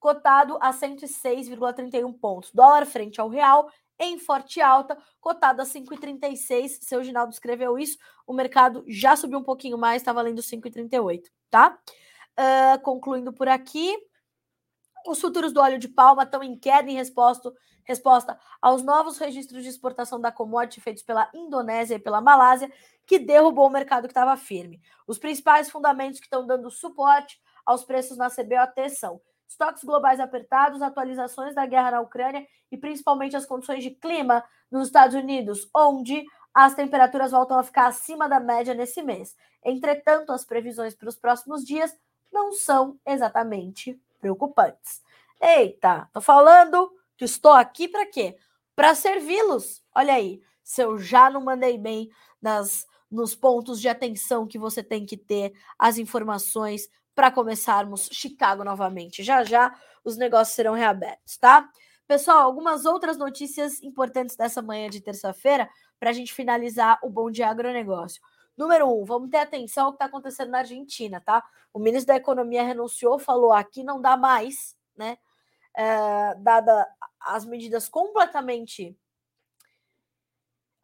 [0.00, 2.50] Cotado a 106,31 pontos.
[2.52, 6.78] Dólar frente ao real em forte alta, cotado a 5,36.
[6.82, 7.98] Seu Ginaldo escreveu isso.
[8.26, 11.78] O mercado já subiu um pouquinho mais, está valendo 5,38, tá?
[12.38, 13.96] Uh, concluindo por aqui.
[15.06, 17.52] Os futuros do óleo de palma estão em queda em resposta,
[17.84, 22.72] resposta aos novos registros de exportação da commodity feitos pela Indonésia e pela Malásia,
[23.06, 24.80] que derrubou o mercado que estava firme.
[25.06, 30.82] Os principais fundamentos que estão dando suporte aos preços na CBOT são estoques globais apertados,
[30.82, 36.24] atualizações da guerra na Ucrânia e principalmente as condições de clima nos Estados Unidos, onde
[36.52, 39.36] as temperaturas voltam a ficar acima da média nesse mês.
[39.64, 41.96] Entretanto, as previsões para os próximos dias
[42.32, 45.02] não são exatamente preocupantes.
[45.40, 48.36] Eita, tô falando que estou aqui para quê?
[48.74, 49.82] Para servi-los.
[49.94, 54.82] Olha aí, se eu já não mandei bem nas nos pontos de atenção que você
[54.82, 59.22] tem que ter, as informações para começarmos Chicago novamente.
[59.22, 61.68] Já já os negócios serão reabertos, tá?
[62.06, 67.30] Pessoal, algumas outras notícias importantes dessa manhã de terça-feira para a gente finalizar o bom
[67.30, 68.20] de agronegócio.
[68.56, 71.42] Número um, vamos ter atenção ao que está acontecendo na Argentina, tá?
[71.72, 75.16] O ministro da Economia renunciou, falou aqui não dá mais, né?
[75.76, 76.86] É, dada
[77.18, 78.96] as medidas completamente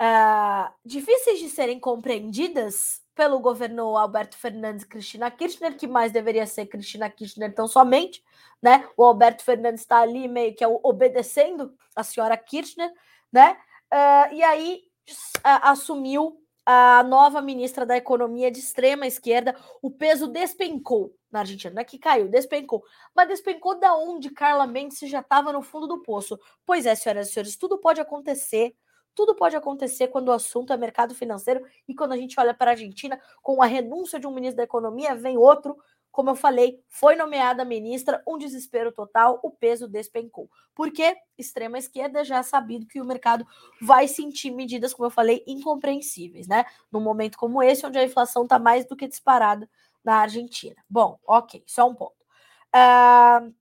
[0.01, 6.47] é, difíceis de serem compreendidas pelo governo Alberto Fernandes e Cristina Kirchner, que mais deveria
[6.47, 8.25] ser Cristina Kirchner tão somente,
[8.63, 8.89] né?
[8.97, 12.91] O Alberto Fernandes está ali meio que obedecendo a senhora Kirchner,
[13.31, 13.59] né?
[13.93, 20.27] Uh, e aí uh, assumiu a nova ministra da Economia de extrema esquerda, o peso
[20.29, 22.83] despencou na Argentina, não é que caiu, despencou.
[23.15, 26.39] Mas despencou da onde Carla Mendes já estava no fundo do poço.
[26.65, 28.75] Pois é, senhoras e senhores, tudo pode acontecer
[29.21, 32.71] tudo pode acontecer quando o assunto é mercado financeiro e quando a gente olha para
[32.71, 35.77] a Argentina, com a renúncia de um ministro da Economia, vem outro.
[36.11, 40.51] Como eu falei, foi nomeada ministra, um desespero total, o peso despencou.
[40.75, 43.47] Porque extrema esquerda já é sabido que o mercado
[43.79, 46.65] vai sentir medidas, como eu falei, incompreensíveis, né?
[46.91, 49.69] Num momento como esse, onde a inflação está mais do que disparada
[50.03, 50.83] na Argentina.
[50.89, 52.17] Bom, ok, só um ponto.
[52.75, 53.55] Uh,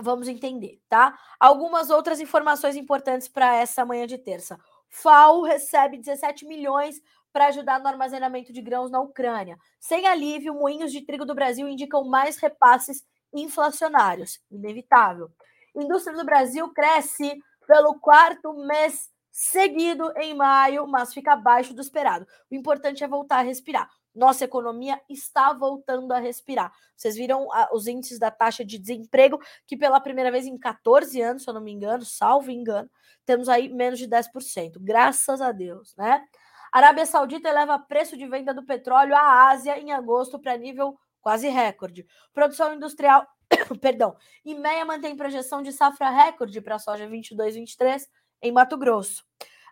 [0.00, 1.18] vamos entender, tá?
[1.40, 4.56] Algumas outras informações importantes para essa manhã de terça.
[4.90, 7.00] FAO recebe 17 milhões
[7.32, 9.56] para ajudar no armazenamento de grãos na Ucrânia.
[9.78, 14.40] Sem alívio, moinhos de trigo do Brasil indicam mais repasses inflacionários.
[14.50, 15.30] Inevitável.
[15.74, 22.26] Indústria do Brasil cresce pelo quarto mês seguido em maio, mas fica abaixo do esperado.
[22.50, 23.88] O importante é voltar a respirar.
[24.14, 26.72] Nossa economia está voltando a respirar.
[26.96, 31.44] Vocês viram os índices da taxa de desemprego, que pela primeira vez em 14 anos,
[31.44, 32.90] se eu não me engano, salvo engano,
[33.24, 34.78] temos aí menos de 10%.
[34.80, 36.24] Graças a Deus, né?
[36.72, 41.48] Arábia Saudita eleva preço de venda do petróleo à Ásia em agosto para nível quase
[41.48, 42.06] recorde.
[42.32, 43.26] Produção industrial,
[43.80, 48.06] perdão, IMEA mantém projeção de safra recorde para soja 22-23
[48.42, 49.24] em Mato Grosso.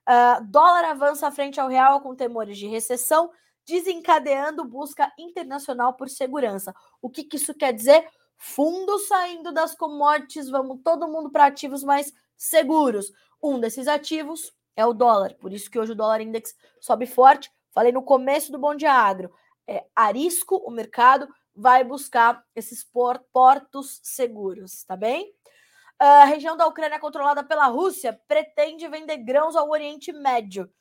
[0.08, 3.30] Uh, dólar avança frente ao real com temores de recessão,
[3.68, 6.74] desencadeando busca internacional por segurança.
[7.02, 8.08] O que, que isso quer dizer?
[8.38, 13.12] Fundos saindo das commodities, vamos todo mundo para ativos mais seguros.
[13.42, 17.52] Um desses ativos é o dólar, por isso que hoje o dólar index sobe forte.
[17.70, 19.30] Falei no começo do Bom Dia Agro.
[19.66, 22.82] É, arisco, o mercado vai buscar esses
[23.32, 25.30] portos seguros, tá bem?
[25.98, 30.72] A região da Ucrânia controlada pela Rússia pretende vender grãos ao Oriente Médio.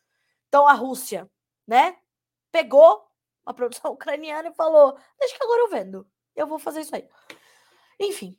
[0.48, 1.30] Então a Rússia,
[1.68, 1.98] né,
[2.58, 3.08] pegou
[3.46, 6.08] a produção ucraniana e falou: "Deixa que agora eu vendo.
[6.36, 7.08] Eu vou fazer isso aí".
[8.00, 8.38] Enfim,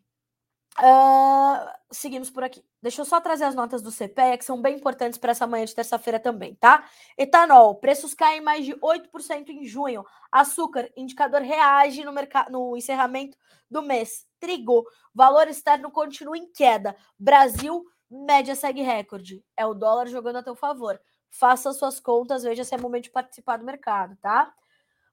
[0.81, 2.65] Uh, seguimos por aqui.
[2.81, 5.65] Deixa eu só trazer as notas do CPEA, que são bem importantes para essa manhã
[5.65, 6.89] de terça-feira também, tá?
[7.17, 10.05] Etanol, preços caem mais de 8% em junho.
[10.31, 12.13] Açúcar, indicador reage no,
[12.51, 13.37] no encerramento
[13.69, 14.25] do mês.
[14.39, 16.95] Trigo, valor externo continua em queda.
[17.19, 19.45] Brasil, média segue recorde.
[19.57, 21.01] É o dólar jogando a teu favor.
[21.31, 24.53] Faça suas contas, veja se é momento de participar do mercado, tá?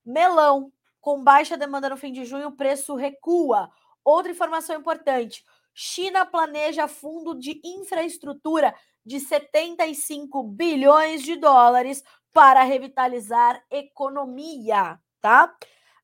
[0.05, 3.69] Melão, Com baixa demanda no fim de junho, o preço recua.
[4.03, 8.73] Outra informação importante: China planeja fundo de infraestrutura
[9.05, 12.03] de 75 bilhões de dólares
[12.33, 15.55] para revitalizar economia, tá?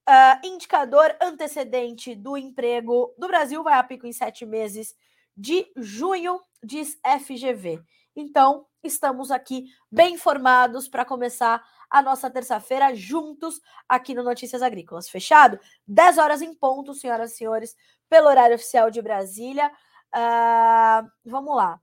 [0.08, 4.96] Uh, indicador antecedente do emprego do Brasil vai a pico em sete meses
[5.36, 7.82] de junho, diz FGV.
[8.16, 15.10] Então, estamos aqui bem informados para começar a nossa terça-feira juntos aqui no Notícias Agrícolas.
[15.10, 15.60] Fechado?
[15.88, 17.76] 10 horas em ponto, senhoras e senhores,
[18.10, 19.72] pelo horário oficial de Brasília.
[20.14, 21.80] Uh, vamos lá.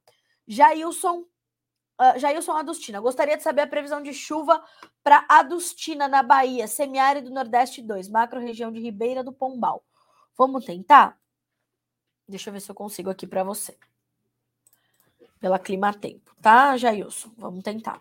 [0.47, 4.63] Jailson, uh, Jailson Adustina, gostaria de saber a previsão de chuva
[5.03, 9.85] para Adustina, na Bahia, semiárido Nordeste 2, macro região de Ribeira do Pombal.
[10.37, 11.19] Vamos tentar?
[12.27, 13.77] Deixa eu ver se eu consigo aqui para você.
[15.41, 17.31] Pela clima tempo, tá, Jailson?
[17.37, 18.01] Vamos tentar.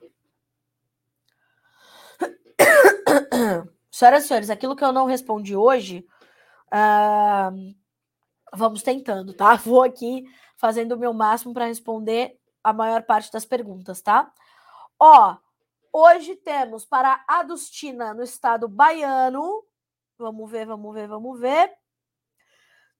[3.91, 6.05] Senhoras e senhores, aquilo que eu não respondi hoje,
[6.67, 7.75] uh,
[8.53, 9.55] vamos tentando, tá?
[9.65, 10.25] Vou aqui
[10.55, 14.31] fazendo o meu máximo para responder a maior parte das perguntas, tá?
[14.99, 15.37] Ó,
[15.93, 19.63] hoje temos para Adustina, no estado baiano.
[20.17, 21.71] Vamos ver, vamos ver, vamos ver.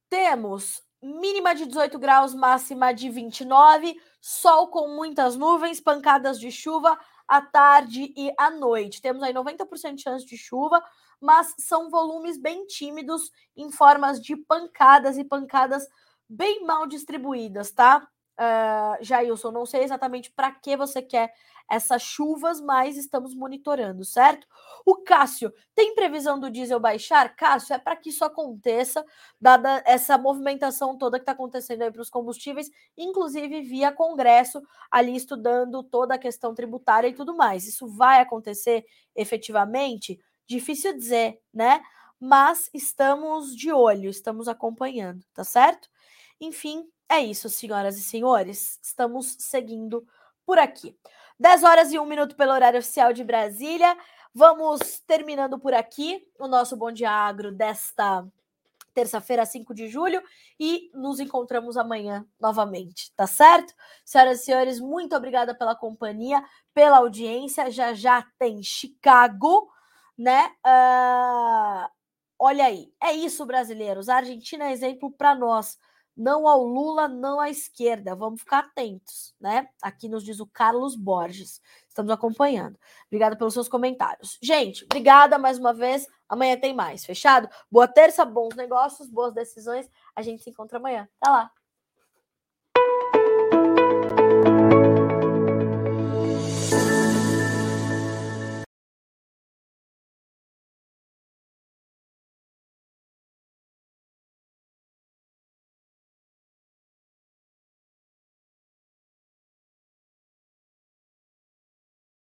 [0.09, 6.97] Temos mínima de 18 graus, máxima de 29, sol com muitas nuvens, pancadas de chuva
[7.27, 9.01] à tarde e à noite.
[9.01, 10.83] Temos aí 90% de chance de chuva,
[11.19, 15.87] mas são volumes bem tímidos em formas de pancadas e pancadas
[16.29, 18.07] bem mal distribuídas, tá?
[18.39, 21.33] Uh, Jailson, não sei exatamente para que você quer
[21.69, 24.47] essas chuvas, mas estamos monitorando, certo?
[24.85, 27.35] O Cássio, tem previsão do diesel baixar?
[27.35, 29.05] Cássio, é para que isso aconteça,
[29.39, 35.15] dada essa movimentação toda que está acontecendo aí para os combustíveis, inclusive via Congresso, ali
[35.15, 37.67] estudando toda a questão tributária e tudo mais.
[37.67, 38.85] Isso vai acontecer
[39.15, 40.19] efetivamente?
[40.47, 41.81] Difícil dizer, né?
[42.19, 45.89] Mas estamos de olho, estamos acompanhando, tá certo?
[46.39, 48.79] Enfim, é isso, senhoras e senhores.
[48.81, 50.05] Estamos seguindo
[50.45, 50.97] por aqui.
[51.39, 53.97] 10 horas e 1 minuto pelo horário oficial de Brasília.
[54.33, 58.25] Vamos terminando por aqui o nosso Bom Dia Agro desta
[58.93, 60.23] terça-feira, 5 de julho,
[60.59, 63.71] e nos encontramos amanhã novamente, tá certo?
[64.03, 66.43] Senhoras e senhores, muito obrigada pela companhia,
[66.73, 67.69] pela audiência.
[67.69, 69.71] Já já tem Chicago,
[70.17, 70.47] né?
[70.65, 71.87] Uh,
[72.39, 74.09] olha aí, é isso, brasileiros.
[74.09, 75.77] A Argentina é exemplo para nós
[76.17, 78.15] não ao Lula, não à esquerda.
[78.15, 79.69] Vamos ficar atentos, né?
[79.81, 81.61] Aqui nos diz o Carlos Borges.
[81.87, 82.77] Estamos acompanhando.
[83.05, 84.37] Obrigada pelos seus comentários.
[84.41, 86.07] Gente, obrigada mais uma vez.
[86.27, 87.05] Amanhã tem mais.
[87.05, 87.47] Fechado?
[87.71, 89.89] Boa terça, bons negócios, boas decisões.
[90.15, 91.07] A gente se encontra amanhã.
[91.21, 91.51] Até lá.